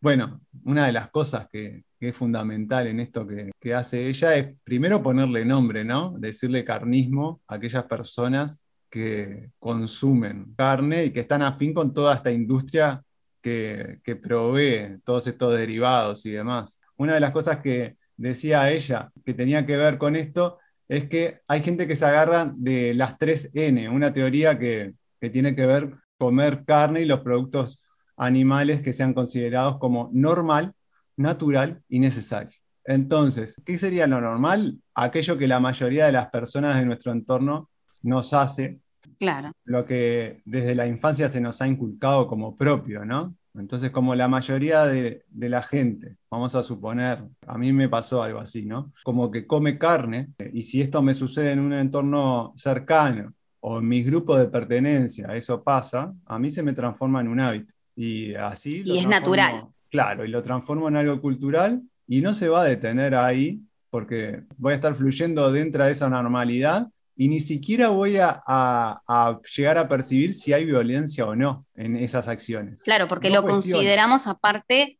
Bueno, 0.00 0.40
una 0.64 0.86
de 0.86 0.92
las 0.92 1.10
cosas 1.10 1.46
que, 1.50 1.84
es 2.00 2.16
fundamental 2.16 2.88
en 2.88 2.98
esto 2.98 3.24
que, 3.24 3.52
que, 3.60 3.74
hace 3.74 4.08
ella 4.08 4.34
es 4.34 4.56
primero 4.64 5.00
ponerle 5.00 5.44
nombre, 5.44 5.84
¿no? 5.84 6.16
Decirle 6.18 6.64
carnismo 6.64 7.42
a 7.46 7.54
aquellas 7.54 7.84
personas 7.84 8.64
que 8.90 9.50
consumen 9.60 10.52
carne 10.56 11.04
y 11.04 11.10
que 11.12 11.20
están 11.20 11.42
afín 11.42 11.72
con 11.72 11.94
toda 11.94 12.16
esta 12.16 12.32
industria 12.32 13.00
que, 13.42 14.00
que 14.04 14.16
provee 14.16 14.98
todos 15.04 15.26
estos 15.26 15.54
derivados 15.56 16.24
y 16.26 16.30
demás. 16.30 16.80
Una 16.96 17.14
de 17.14 17.20
las 17.20 17.32
cosas 17.32 17.58
que 17.58 17.96
decía 18.16 18.70
ella 18.70 19.10
que 19.24 19.34
tenía 19.34 19.66
que 19.66 19.76
ver 19.76 19.98
con 19.98 20.16
esto 20.16 20.58
es 20.88 21.08
que 21.08 21.40
hay 21.48 21.62
gente 21.62 21.86
que 21.86 21.96
se 21.96 22.04
agarra 22.04 22.52
de 22.54 22.94
las 22.94 23.18
3N, 23.18 23.90
una 23.90 24.12
teoría 24.12 24.58
que, 24.58 24.94
que 25.20 25.30
tiene 25.30 25.54
que 25.54 25.66
ver 25.66 25.94
comer 26.18 26.64
carne 26.64 27.00
y 27.00 27.04
los 27.04 27.20
productos 27.20 27.82
animales 28.16 28.82
que 28.82 28.92
sean 28.92 29.14
considerados 29.14 29.78
como 29.78 30.10
normal, 30.12 30.72
natural 31.16 31.82
y 31.88 31.98
necesario. 31.98 32.56
Entonces, 32.84 33.60
¿qué 33.64 33.76
sería 33.78 34.06
lo 34.06 34.20
normal? 34.20 34.78
Aquello 34.94 35.38
que 35.38 35.48
la 35.48 35.60
mayoría 35.60 36.06
de 36.06 36.12
las 36.12 36.28
personas 36.28 36.78
de 36.78 36.84
nuestro 36.84 37.12
entorno 37.12 37.70
nos 38.02 38.32
hace. 38.34 38.80
Claro. 39.22 39.52
Lo 39.66 39.84
que 39.84 40.42
desde 40.44 40.74
la 40.74 40.88
infancia 40.88 41.28
se 41.28 41.40
nos 41.40 41.62
ha 41.62 41.68
inculcado 41.68 42.26
como 42.26 42.56
propio, 42.56 43.04
¿no? 43.04 43.36
Entonces, 43.54 43.92
como 43.92 44.16
la 44.16 44.26
mayoría 44.26 44.84
de, 44.84 45.22
de, 45.28 45.48
la 45.48 45.62
gente, 45.62 46.16
vamos 46.28 46.56
a 46.56 46.64
suponer, 46.64 47.22
a 47.46 47.56
mí 47.56 47.72
me 47.72 47.88
pasó 47.88 48.20
algo 48.24 48.40
así, 48.40 48.66
¿no? 48.66 48.92
Como 49.04 49.30
que 49.30 49.46
come 49.46 49.78
carne, 49.78 50.30
y 50.52 50.64
si 50.64 50.80
esto 50.80 51.02
me 51.02 51.14
sucede 51.14 51.52
en 51.52 51.60
un 51.60 51.72
entorno 51.72 52.52
cercano 52.56 53.32
o 53.60 53.78
en 53.78 53.86
mis 53.86 54.04
grupos 54.04 54.38
de 54.38 54.48
pertenencia, 54.48 55.28
eso 55.36 55.62
pasa, 55.62 56.12
a 56.26 56.38
mí 56.40 56.50
se 56.50 56.64
me 56.64 56.72
transforma 56.72 57.20
en 57.20 57.28
un 57.28 57.38
hábito. 57.38 57.74
Y 57.94 58.34
así... 58.34 58.82
Y 58.84 58.98
es 58.98 59.06
natural. 59.06 59.68
Claro, 59.88 60.24
y 60.24 60.30
lo 60.30 60.42
transformo 60.42 60.88
en 60.88 60.96
algo 60.96 61.20
cultural 61.20 61.80
y 62.08 62.22
no 62.22 62.34
se 62.34 62.48
va 62.48 62.62
a 62.62 62.64
detener 62.64 63.14
ahí 63.14 63.60
porque 63.88 64.42
voy 64.56 64.72
a 64.72 64.74
estar 64.74 64.96
fluyendo 64.96 65.52
dentro 65.52 65.84
de 65.84 65.92
esa 65.92 66.08
normalidad 66.08 66.88
y 67.22 67.28
ni 67.28 67.38
siquiera 67.38 67.88
voy 67.88 68.16
a, 68.16 68.42
a, 68.48 69.38
llegar 69.56 69.78
a 69.78 69.88
percibir 69.88 70.34
si 70.34 70.52
hay 70.52 70.64
violencia 70.64 71.24
o 71.24 71.36
no 71.36 71.64
en 71.76 71.94
esas 71.94 72.26
acciones. 72.26 72.82
Claro, 72.82 73.06
porque 73.06 73.28
no 73.28 73.36
lo 73.36 73.42
cuestiona. 73.42 73.76
consideramos 73.76 74.26
aparte, 74.26 74.98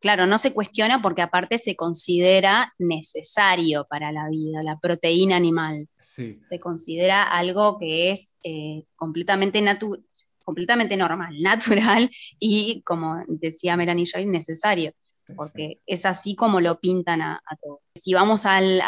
claro, 0.00 0.26
no 0.26 0.38
se 0.38 0.54
cuestiona 0.54 1.02
porque 1.02 1.20
aparte 1.20 1.58
se 1.58 1.76
considera 1.76 2.72
necesario 2.78 3.86
para 3.90 4.10
la 4.10 4.30
vida, 4.30 4.62
la 4.62 4.78
proteína 4.78 5.36
animal. 5.36 5.86
Sí. 6.00 6.40
Se 6.46 6.58
considera 6.58 7.24
algo 7.24 7.78
que 7.78 8.10
es 8.10 8.36
eh, 8.42 8.84
completamente 8.96 9.60
natural 9.60 10.02
completamente 10.44 10.96
normal, 10.96 11.34
natural 11.42 12.10
y, 12.38 12.82
como 12.86 13.22
decía 13.28 13.76
Melanie 13.76 14.06
Joy, 14.06 14.24
necesario, 14.24 14.92
porque 15.36 15.80
es 15.86 16.06
así 16.06 16.34
como 16.36 16.60
lo 16.60 16.80
pintan 16.80 17.22
a, 17.22 17.42
a 17.44 17.56
todos. 17.56 17.80
Si 17.94 18.14
vamos 18.14 18.46
al, 18.46 18.82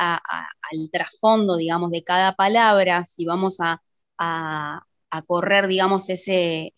trasfondo, 0.92 1.56
digamos, 1.56 1.90
de 1.90 2.04
cada 2.04 2.34
palabra, 2.34 3.04
si 3.04 3.24
vamos 3.24 3.58
a, 3.60 3.80
correr, 5.26 5.66
digamos, 5.66 6.08
ese, 6.10 6.74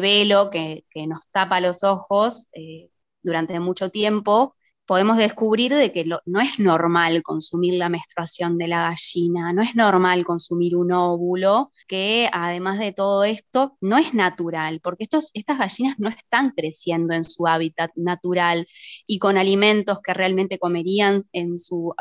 velo 0.00 0.50
que, 0.50 0.84
que, 0.90 1.06
nos 1.06 1.26
tapa 1.30 1.60
los 1.60 1.82
ojos 1.84 2.48
eh, 2.52 2.90
durante 3.22 3.58
mucho 3.60 3.90
tiempo, 3.90 4.56
podemos 4.86 5.16
descubrir 5.16 5.72
de 5.74 5.92
que 5.92 6.04
no 6.04 6.40
es 6.40 6.58
normal 6.58 7.22
consumir 7.22 7.74
la 7.74 7.88
menstruación 7.88 8.58
de 8.58 8.68
la 8.68 8.90
gallina, 8.90 9.52
no 9.52 9.62
es 9.62 9.74
normal 9.74 10.24
consumir 10.24 10.76
un 10.76 10.92
óvulo, 10.92 11.70
que 11.86 12.28
además 12.32 12.78
de 12.78 12.92
todo 12.92 13.24
esto 13.24 13.76
no 13.80 13.96
es 13.96 14.12
natural, 14.12 14.80
porque 14.82 15.04
estas 15.04 15.58
gallinas 15.58 15.98
no 15.98 16.08
están 16.08 16.50
creciendo 16.50 17.14
en 17.14 17.24
su 17.24 17.46
hábitat 17.46 17.90
natural 17.96 18.66
y 19.06 19.18
con 19.18 19.38
alimentos 19.38 20.00
que 20.02 20.14
realmente 20.14 20.58
comerían 20.58 21.22
en 21.32 21.58
su 21.58 21.94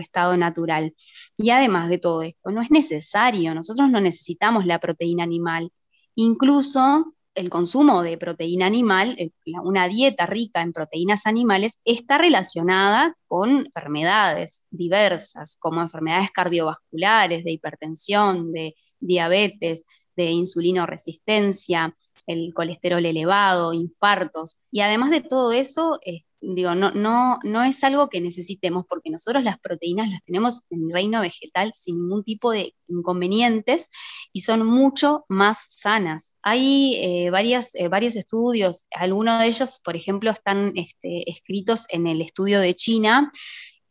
estado 0.00 0.36
natural. 0.36 0.94
Y 1.36 1.50
además 1.50 1.88
de 1.88 1.98
todo 1.98 2.22
esto, 2.22 2.50
no 2.50 2.60
es 2.60 2.70
necesario, 2.70 3.54
nosotros 3.54 3.88
no 3.88 4.00
necesitamos 4.00 4.66
la 4.66 4.78
proteína 4.78 5.22
animal. 5.22 5.70
Incluso 6.14 7.14
el 7.36 7.50
consumo 7.50 8.02
de 8.02 8.18
proteína 8.18 8.66
animal, 8.66 9.14
eh, 9.18 9.30
una 9.62 9.88
dieta 9.88 10.26
rica 10.26 10.62
en 10.62 10.72
proteínas 10.72 11.26
animales, 11.26 11.80
está 11.84 12.18
relacionada 12.18 13.16
con 13.28 13.66
enfermedades 13.66 14.64
diversas, 14.70 15.56
como 15.60 15.80
enfermedades 15.80 16.30
cardiovasculares, 16.30 17.44
de 17.44 17.52
hipertensión, 17.52 18.52
de 18.52 18.74
diabetes, 18.98 19.84
de 20.16 20.30
insulinoresistencia, 20.30 21.94
el 22.26 22.52
colesterol 22.54 23.04
elevado, 23.04 23.72
infartos. 23.72 24.58
Y 24.70 24.80
además 24.80 25.10
de 25.10 25.20
todo 25.20 25.52
eso, 25.52 26.00
digo, 26.40 26.74
no, 26.74 26.90
no, 26.90 27.38
no 27.42 27.64
es 27.64 27.82
algo 27.84 28.08
que 28.08 28.20
necesitemos 28.20 28.84
porque 28.88 29.10
nosotros 29.10 29.42
las 29.42 29.58
proteínas 29.58 30.10
las 30.10 30.22
tenemos 30.24 30.64
en 30.70 30.84
el 30.86 30.92
reino 30.92 31.20
vegetal 31.20 31.72
sin 31.74 31.96
ningún 31.96 32.24
tipo 32.24 32.50
de 32.50 32.74
inconvenientes 32.88 33.90
y 34.32 34.42
son 34.42 34.66
mucho 34.66 35.24
más 35.28 35.64
sanas. 35.68 36.34
Hay 36.42 36.96
eh, 36.96 37.30
varias, 37.30 37.74
eh, 37.74 37.88
varios 37.88 38.16
estudios, 38.16 38.86
algunos 38.90 39.40
de 39.40 39.46
ellos, 39.46 39.80
por 39.84 39.96
ejemplo, 39.96 40.30
están 40.30 40.72
este, 40.76 41.30
escritos 41.30 41.86
en 41.88 42.06
el 42.06 42.20
estudio 42.20 42.60
de 42.60 42.74
China 42.74 43.32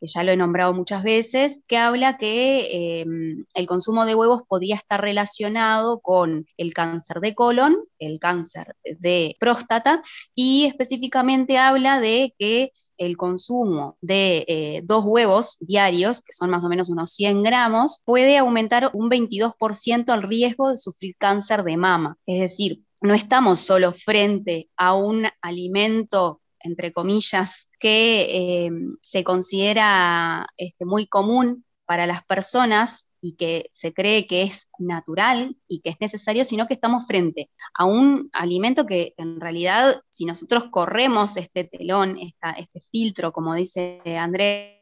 que 0.00 0.06
ya 0.06 0.22
lo 0.22 0.32
he 0.32 0.36
nombrado 0.36 0.72
muchas 0.74 1.02
veces, 1.02 1.64
que 1.66 1.76
habla 1.76 2.16
que 2.16 3.00
eh, 3.00 3.06
el 3.54 3.66
consumo 3.66 4.04
de 4.06 4.14
huevos 4.14 4.42
podía 4.48 4.76
estar 4.76 5.00
relacionado 5.00 6.00
con 6.00 6.46
el 6.56 6.74
cáncer 6.74 7.20
de 7.20 7.34
colon, 7.34 7.76
el 7.98 8.18
cáncer 8.18 8.76
de 8.84 9.36
próstata, 9.40 10.02
y 10.34 10.66
específicamente 10.66 11.58
habla 11.58 12.00
de 12.00 12.34
que 12.38 12.72
el 12.98 13.16
consumo 13.16 13.96
de 14.00 14.44
eh, 14.48 14.80
dos 14.84 15.04
huevos 15.04 15.58
diarios, 15.60 16.22
que 16.22 16.32
son 16.32 16.50
más 16.50 16.64
o 16.64 16.68
menos 16.68 16.88
unos 16.88 17.12
100 17.12 17.42
gramos, 17.42 18.00
puede 18.04 18.38
aumentar 18.38 18.90
un 18.94 19.10
22% 19.10 20.14
el 20.14 20.22
riesgo 20.22 20.70
de 20.70 20.76
sufrir 20.76 21.14
cáncer 21.18 21.62
de 21.62 21.76
mama. 21.76 22.16
Es 22.26 22.40
decir, 22.40 22.82
no 23.00 23.14
estamos 23.14 23.60
solo 23.60 23.92
frente 23.92 24.70
a 24.76 24.94
un 24.94 25.26
alimento 25.42 26.40
entre 26.66 26.92
comillas, 26.92 27.70
que 27.78 28.66
eh, 28.66 28.70
se 29.00 29.24
considera 29.24 30.46
este, 30.56 30.84
muy 30.84 31.06
común 31.06 31.64
para 31.86 32.06
las 32.06 32.24
personas 32.24 33.06
y 33.20 33.36
que 33.36 33.66
se 33.70 33.92
cree 33.92 34.26
que 34.26 34.42
es 34.42 34.68
natural 34.78 35.56
y 35.66 35.80
que 35.80 35.90
es 35.90 35.96
necesario, 36.00 36.44
sino 36.44 36.66
que 36.66 36.74
estamos 36.74 37.06
frente 37.06 37.50
a 37.74 37.84
un 37.86 38.28
alimento 38.32 38.86
que 38.86 39.14
en 39.16 39.40
realidad, 39.40 40.00
si 40.10 40.26
nosotros 40.26 40.66
corremos 40.70 41.36
este 41.36 41.64
telón, 41.64 42.18
este 42.18 42.80
filtro, 42.80 43.32
como 43.32 43.54
dice 43.54 44.00
Andrés, 44.18 44.76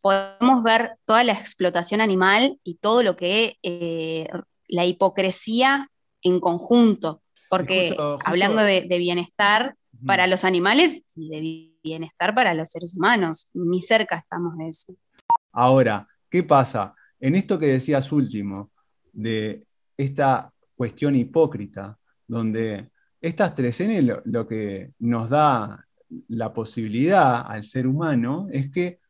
podemos 0.00 0.62
ver 0.62 0.92
toda 1.04 1.24
la 1.24 1.32
explotación 1.32 2.00
animal 2.00 2.58
y 2.64 2.76
todo 2.76 3.02
lo 3.02 3.16
que 3.16 3.58
eh, 3.62 4.28
la 4.66 4.84
hipocresía 4.84 5.90
en 6.22 6.40
conjunto, 6.40 7.22
porque 7.48 7.96
hablando 8.24 8.62
de, 8.62 8.86
bienestar, 8.98 9.76
para 10.06 10.26
los 10.26 10.44
animales 10.44 11.02
y 11.14 11.28
de 11.28 11.78
bienestar 11.82 12.34
para 12.34 12.54
los 12.54 12.70
seres 12.70 12.94
humanos. 12.96 13.50
Ni 13.54 13.80
cerca 13.80 14.16
estamos 14.16 14.56
de 14.56 14.68
eso. 14.68 14.94
Ahora, 15.52 16.06
¿qué 16.30 16.42
pasa? 16.42 16.94
En 17.20 17.34
esto 17.34 17.58
que 17.58 17.66
decías 17.66 18.12
último, 18.12 18.70
de 19.12 19.66
esta 19.96 20.52
cuestión 20.76 21.16
hipócrita, 21.16 21.98
donde 22.26 22.90
estas 23.20 23.54
tres 23.54 23.80
N 23.80 24.02
lo, 24.02 24.22
lo 24.24 24.46
que 24.46 24.92
nos 25.00 25.28
da 25.28 25.84
la 26.28 26.52
posibilidad 26.52 27.44
al 27.46 27.64
ser 27.64 27.86
humano 27.86 28.46
es 28.50 28.70
que 28.70 29.00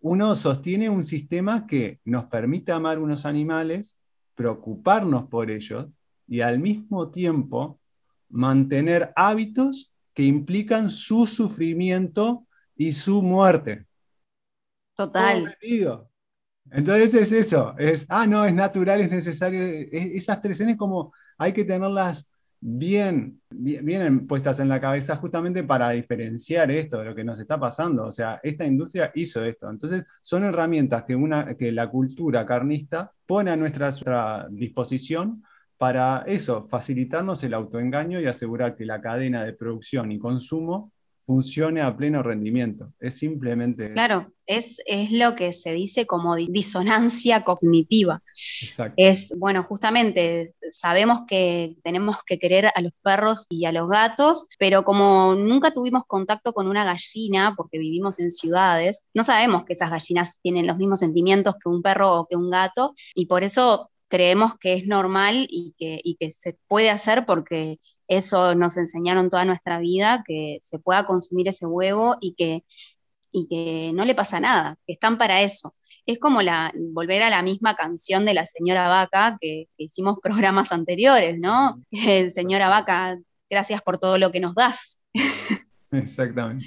uno 0.00 0.34
sostiene 0.34 0.88
un 0.88 1.04
sistema 1.04 1.66
que 1.66 2.00
nos 2.04 2.24
permite 2.24 2.72
amar 2.72 2.98
unos 2.98 3.24
animales, 3.24 3.98
preocuparnos 4.34 5.28
por 5.28 5.50
ellos 5.50 5.86
y 6.26 6.40
al 6.40 6.58
mismo 6.58 7.10
tiempo 7.10 7.78
mantener 8.28 9.12
hábitos 9.14 9.91
que 10.14 10.24
implican 10.24 10.90
su 10.90 11.26
sufrimiento 11.26 12.46
y 12.76 12.92
su 12.92 13.22
muerte. 13.22 13.86
Total. 14.94 15.56
Entonces 16.70 17.14
es 17.14 17.32
eso, 17.32 17.74
es, 17.78 18.06
ah, 18.08 18.26
no, 18.26 18.44
es 18.44 18.54
natural, 18.54 19.00
es 19.00 19.10
necesario. 19.10 19.62
esas 19.62 20.40
tres 20.40 20.60
N 20.60 20.76
como 20.76 21.12
hay 21.36 21.52
que 21.52 21.64
tenerlas 21.64 22.30
bien, 22.64 23.40
bien, 23.50 24.26
puestas 24.28 24.60
en 24.60 24.68
la 24.68 24.80
cabeza 24.80 25.16
justamente 25.16 25.64
para 25.64 25.90
diferenciar 25.90 26.70
esto 26.70 26.98
de 26.98 27.06
lo 27.06 27.14
que 27.14 27.24
nos 27.24 27.40
está 27.40 27.58
pasando. 27.58 28.04
O 28.04 28.12
sea, 28.12 28.40
esta 28.42 28.64
industria 28.64 29.10
hizo 29.16 29.44
esto. 29.44 29.68
Entonces, 29.68 30.04
son 30.22 30.44
herramientas 30.44 31.02
que, 31.02 31.16
una, 31.16 31.56
que 31.56 31.72
la 31.72 31.90
cultura 31.90 32.46
carnista 32.46 33.12
pone 33.26 33.50
a 33.50 33.56
nuestra 33.56 34.46
disposición 34.48 35.42
para 35.82 36.22
eso, 36.28 36.62
facilitarnos 36.62 37.42
el 37.42 37.54
autoengaño 37.54 38.20
y 38.20 38.26
asegurar 38.26 38.76
que 38.76 38.86
la 38.86 39.00
cadena 39.00 39.42
de 39.42 39.52
producción 39.52 40.12
y 40.12 40.18
consumo 40.20 40.92
funcione 41.18 41.80
a 41.80 41.96
pleno 41.96 42.22
rendimiento. 42.22 42.92
Es 43.00 43.18
simplemente... 43.18 43.92
Claro, 43.92 44.32
es, 44.46 44.80
es 44.86 45.10
lo 45.10 45.34
que 45.34 45.52
se 45.52 45.72
dice 45.72 46.06
como 46.06 46.36
disonancia 46.36 47.42
cognitiva. 47.42 48.22
Exacto. 48.62 48.94
Es, 48.96 49.34
bueno, 49.36 49.64
justamente 49.64 50.54
sabemos 50.70 51.22
que 51.26 51.74
tenemos 51.82 52.18
que 52.24 52.38
querer 52.38 52.66
a 52.72 52.80
los 52.80 52.92
perros 53.02 53.48
y 53.50 53.64
a 53.64 53.72
los 53.72 53.88
gatos, 53.88 54.46
pero 54.60 54.84
como 54.84 55.34
nunca 55.34 55.72
tuvimos 55.72 56.04
contacto 56.06 56.52
con 56.52 56.68
una 56.68 56.84
gallina, 56.84 57.54
porque 57.56 57.78
vivimos 57.78 58.20
en 58.20 58.30
ciudades, 58.30 59.04
no 59.14 59.24
sabemos 59.24 59.64
que 59.64 59.72
esas 59.72 59.90
gallinas 59.90 60.40
tienen 60.40 60.68
los 60.68 60.76
mismos 60.76 61.00
sentimientos 61.00 61.56
que 61.60 61.68
un 61.68 61.82
perro 61.82 62.20
o 62.20 62.26
que 62.28 62.36
un 62.36 62.50
gato, 62.50 62.94
y 63.16 63.26
por 63.26 63.42
eso 63.42 63.88
creemos 64.12 64.58
que 64.58 64.74
es 64.74 64.86
normal 64.86 65.46
y 65.48 65.74
que, 65.78 66.02
que 66.18 66.30
se 66.30 66.58
puede 66.68 66.90
hacer 66.90 67.24
porque 67.24 67.80
eso 68.06 68.54
nos 68.54 68.76
enseñaron 68.76 69.30
toda 69.30 69.46
nuestra 69.46 69.78
vida, 69.78 70.22
que 70.26 70.58
se 70.60 70.78
pueda 70.78 71.06
consumir 71.06 71.48
ese 71.48 71.64
huevo 71.64 72.18
y 72.20 72.34
que, 72.34 72.62
y 73.30 73.48
que 73.48 73.90
no 73.94 74.04
le 74.04 74.14
pasa 74.14 74.38
nada, 74.38 74.76
que 74.86 74.92
están 74.92 75.16
para 75.16 75.40
eso. 75.40 75.74
Es 76.04 76.18
como 76.18 76.42
la, 76.42 76.74
volver 76.92 77.22
a 77.22 77.30
la 77.30 77.40
misma 77.40 77.74
canción 77.74 78.26
de 78.26 78.34
la 78.34 78.44
señora 78.44 78.86
Vaca 78.86 79.38
que, 79.40 79.68
hicimos 79.78 80.18
programas 80.22 80.72
anteriores, 80.72 81.38
¿no? 81.38 81.82
señora 82.30 82.68
Vaca, 82.68 83.18
gracias 83.48 83.80
por 83.80 83.96
todo 83.96 84.18
lo 84.18 84.30
que 84.30 84.40
nos 84.40 84.54
das. 84.54 85.00
Exactamente. 85.90 86.66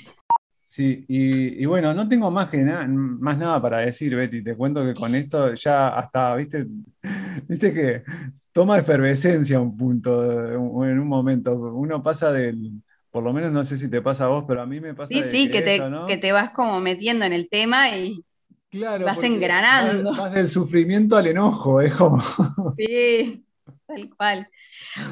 Sí, 0.76 1.06
y, 1.08 1.66
bueno, 1.68 1.94
no 1.94 2.10
tengo 2.10 2.30
más, 2.30 2.50
que 2.50 2.58
más 2.58 3.38
nada 3.38 3.62
para 3.62 3.78
decir, 3.78 4.14
Betty. 4.14 4.44
Te 4.44 4.58
cuento 4.58 4.84
que 4.84 4.94
con 4.94 5.16
esto 5.16 5.54
ya 5.54 5.88
hasta, 5.88 6.36
viste, 6.36 6.68
viste 7.48 7.74
que 7.74 8.04
toma 8.52 8.78
efervescencia 8.78 9.58
un 9.58 9.78
punto, 9.78 10.52
en 10.84 11.00
un 11.00 11.08
momento. 11.08 11.54
Uno 11.54 12.04
pasa 12.04 12.30
del, 12.34 12.74
por 13.10 13.24
lo 13.24 13.32
menos 13.32 13.54
no 13.54 13.64
sé 13.64 13.78
si 13.78 13.90
te 13.90 14.02
pasa 14.02 14.26
a 14.26 14.28
vos, 14.28 14.44
pero 14.46 14.64
a 14.64 14.66
mí 14.66 14.82
me 14.82 14.94
pasa. 14.94 15.14
Sí, 15.14 15.24
sí, 15.24 15.50
que, 15.50 15.62
te, 15.62 15.82
que 16.10 16.18
te 16.18 16.34
vas 16.34 16.50
como 16.52 16.82
metiendo 16.82 17.24
en 17.24 17.32
el 17.32 17.48
tema 17.48 17.96
y 17.96 18.22
claro, 18.70 19.06
vas 19.06 19.24
engranando. 19.24 20.12
Vas, 20.12 20.34
del 20.34 20.50
sufrimiento 20.50 21.16
al 21.16 21.28
enojo, 21.28 21.80
es 21.80 21.96
como. 21.96 22.22
Sí, 22.78 23.46
tal 23.88 24.10
cual. 24.18 24.50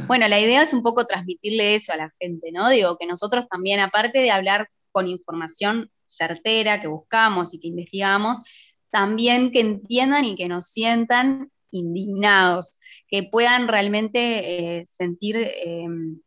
Bueno, 0.08 0.28
la 0.28 0.42
idea 0.42 0.62
es 0.62 0.74
un 0.74 0.84
poco 0.84 1.06
transmitirle 1.06 1.74
eso 1.74 1.94
a 1.94 1.96
la 1.96 2.12
gente, 2.20 2.52
¿no? 2.52 2.68
Digo, 2.68 2.98
que 2.98 3.06
nosotros 3.06 3.48
también, 3.48 3.80
aparte 3.80 4.20
de 4.20 4.30
hablar 4.30 4.68
con 4.94 5.10
información 5.10 5.92
certera 6.06 6.80
que 6.80 6.88
buscamos 6.88 7.54
y 7.54 7.60
que 7.60 7.68
investigamos, 7.68 8.40
también 8.90 9.52
que 9.52 9.60
entiendan 9.60 10.24
y 10.24 10.36
que 10.36 10.48
nos 10.48 10.68
sientan 10.68 11.52
indignados, 11.72 12.78
que 13.10 13.24
puedan 13.24 13.68
realmente 13.68 14.78
eh, 14.80 14.86
sentir 14.86 15.36
em, 15.38 16.22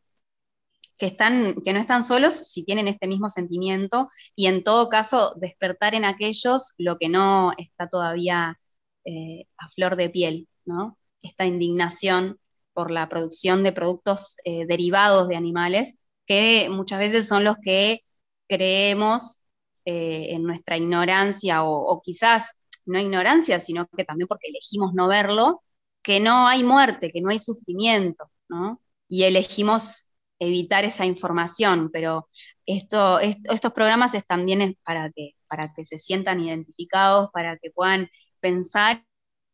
que, 0.98 1.06
están, 1.06 1.56
que 1.64 1.72
no 1.72 1.80
están 1.80 2.02
solos 2.02 2.34
si 2.34 2.64
tienen 2.64 2.88
este 2.88 3.06
mismo 3.06 3.28
sentimiento 3.28 4.08
y 4.34 4.46
en 4.46 4.64
todo 4.64 4.88
caso 4.88 5.34
despertar 5.36 5.94
en 5.94 6.04
aquellos 6.04 6.74
lo 6.78 6.98
que 6.98 7.08
no 7.08 7.52
está 7.56 7.88
todavía 7.88 8.58
eh, 9.04 9.46
a 9.58 9.68
flor 9.70 9.96
de 9.96 10.10
piel, 10.10 10.48
¿no? 10.64 10.98
esta 11.22 11.46
indignación 11.46 12.38
por 12.72 12.90
la 12.90 13.08
producción 13.08 13.62
de 13.62 13.72
productos 13.72 14.36
eh, 14.44 14.66
derivados 14.66 15.28
de 15.28 15.36
animales, 15.36 15.98
que 16.26 16.68
muchas 16.70 16.98
veces 16.98 17.28
son 17.28 17.44
los 17.44 17.56
que 17.62 18.02
creemos 18.48 19.42
eh, 19.84 20.34
en 20.34 20.42
nuestra 20.42 20.76
ignorancia 20.76 21.64
o, 21.64 22.02
quizás 22.04 22.52
no 22.84 22.98
ignorancia, 22.98 23.58
sino 23.58 23.86
que 23.96 24.04
también 24.04 24.28
porque 24.28 24.48
elegimos 24.48 24.94
no 24.94 25.08
verlo, 25.08 25.62
que 26.02 26.20
no 26.20 26.46
hay 26.48 26.62
muerte, 26.64 27.10
que 27.10 27.20
no 27.20 27.30
hay 27.30 27.38
sufrimiento, 27.38 28.30
¿no? 28.48 28.80
Y 29.08 29.24
elegimos 29.24 30.08
evitar 30.38 30.84
esa 30.84 31.04
información, 31.06 31.90
pero 31.92 32.28
esto, 32.66 33.18
estos 33.20 33.72
programas 33.72 34.14
es 34.14 34.26
también 34.26 34.76
para 34.84 35.10
que, 35.10 35.32
para 35.48 35.72
que 35.72 35.84
se 35.84 35.98
sientan 35.98 36.40
identificados, 36.40 37.30
para 37.32 37.56
que 37.58 37.70
puedan 37.70 38.08
pensar 38.40 39.04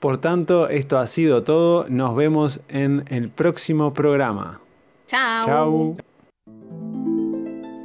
Por 0.00 0.18
tanto, 0.18 0.68
esto 0.68 0.98
ha 0.98 1.06
sido 1.06 1.44
todo. 1.44 1.86
Nos 1.88 2.16
vemos 2.16 2.60
en 2.68 3.04
el 3.10 3.30
próximo 3.30 3.94
programa. 3.94 4.60
Chao. 5.06 5.46
Chao. 5.46 5.96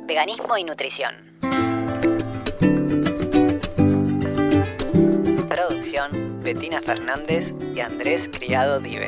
Veganismo 0.07 0.57
y 0.57 0.63
nutrición. 0.63 1.37
Producción 5.47 6.41
Betina 6.41 6.81
Fernández 6.81 7.53
y 7.75 7.79
Andrés 7.79 8.27
Criado 8.33 8.79
Dive. 8.79 9.07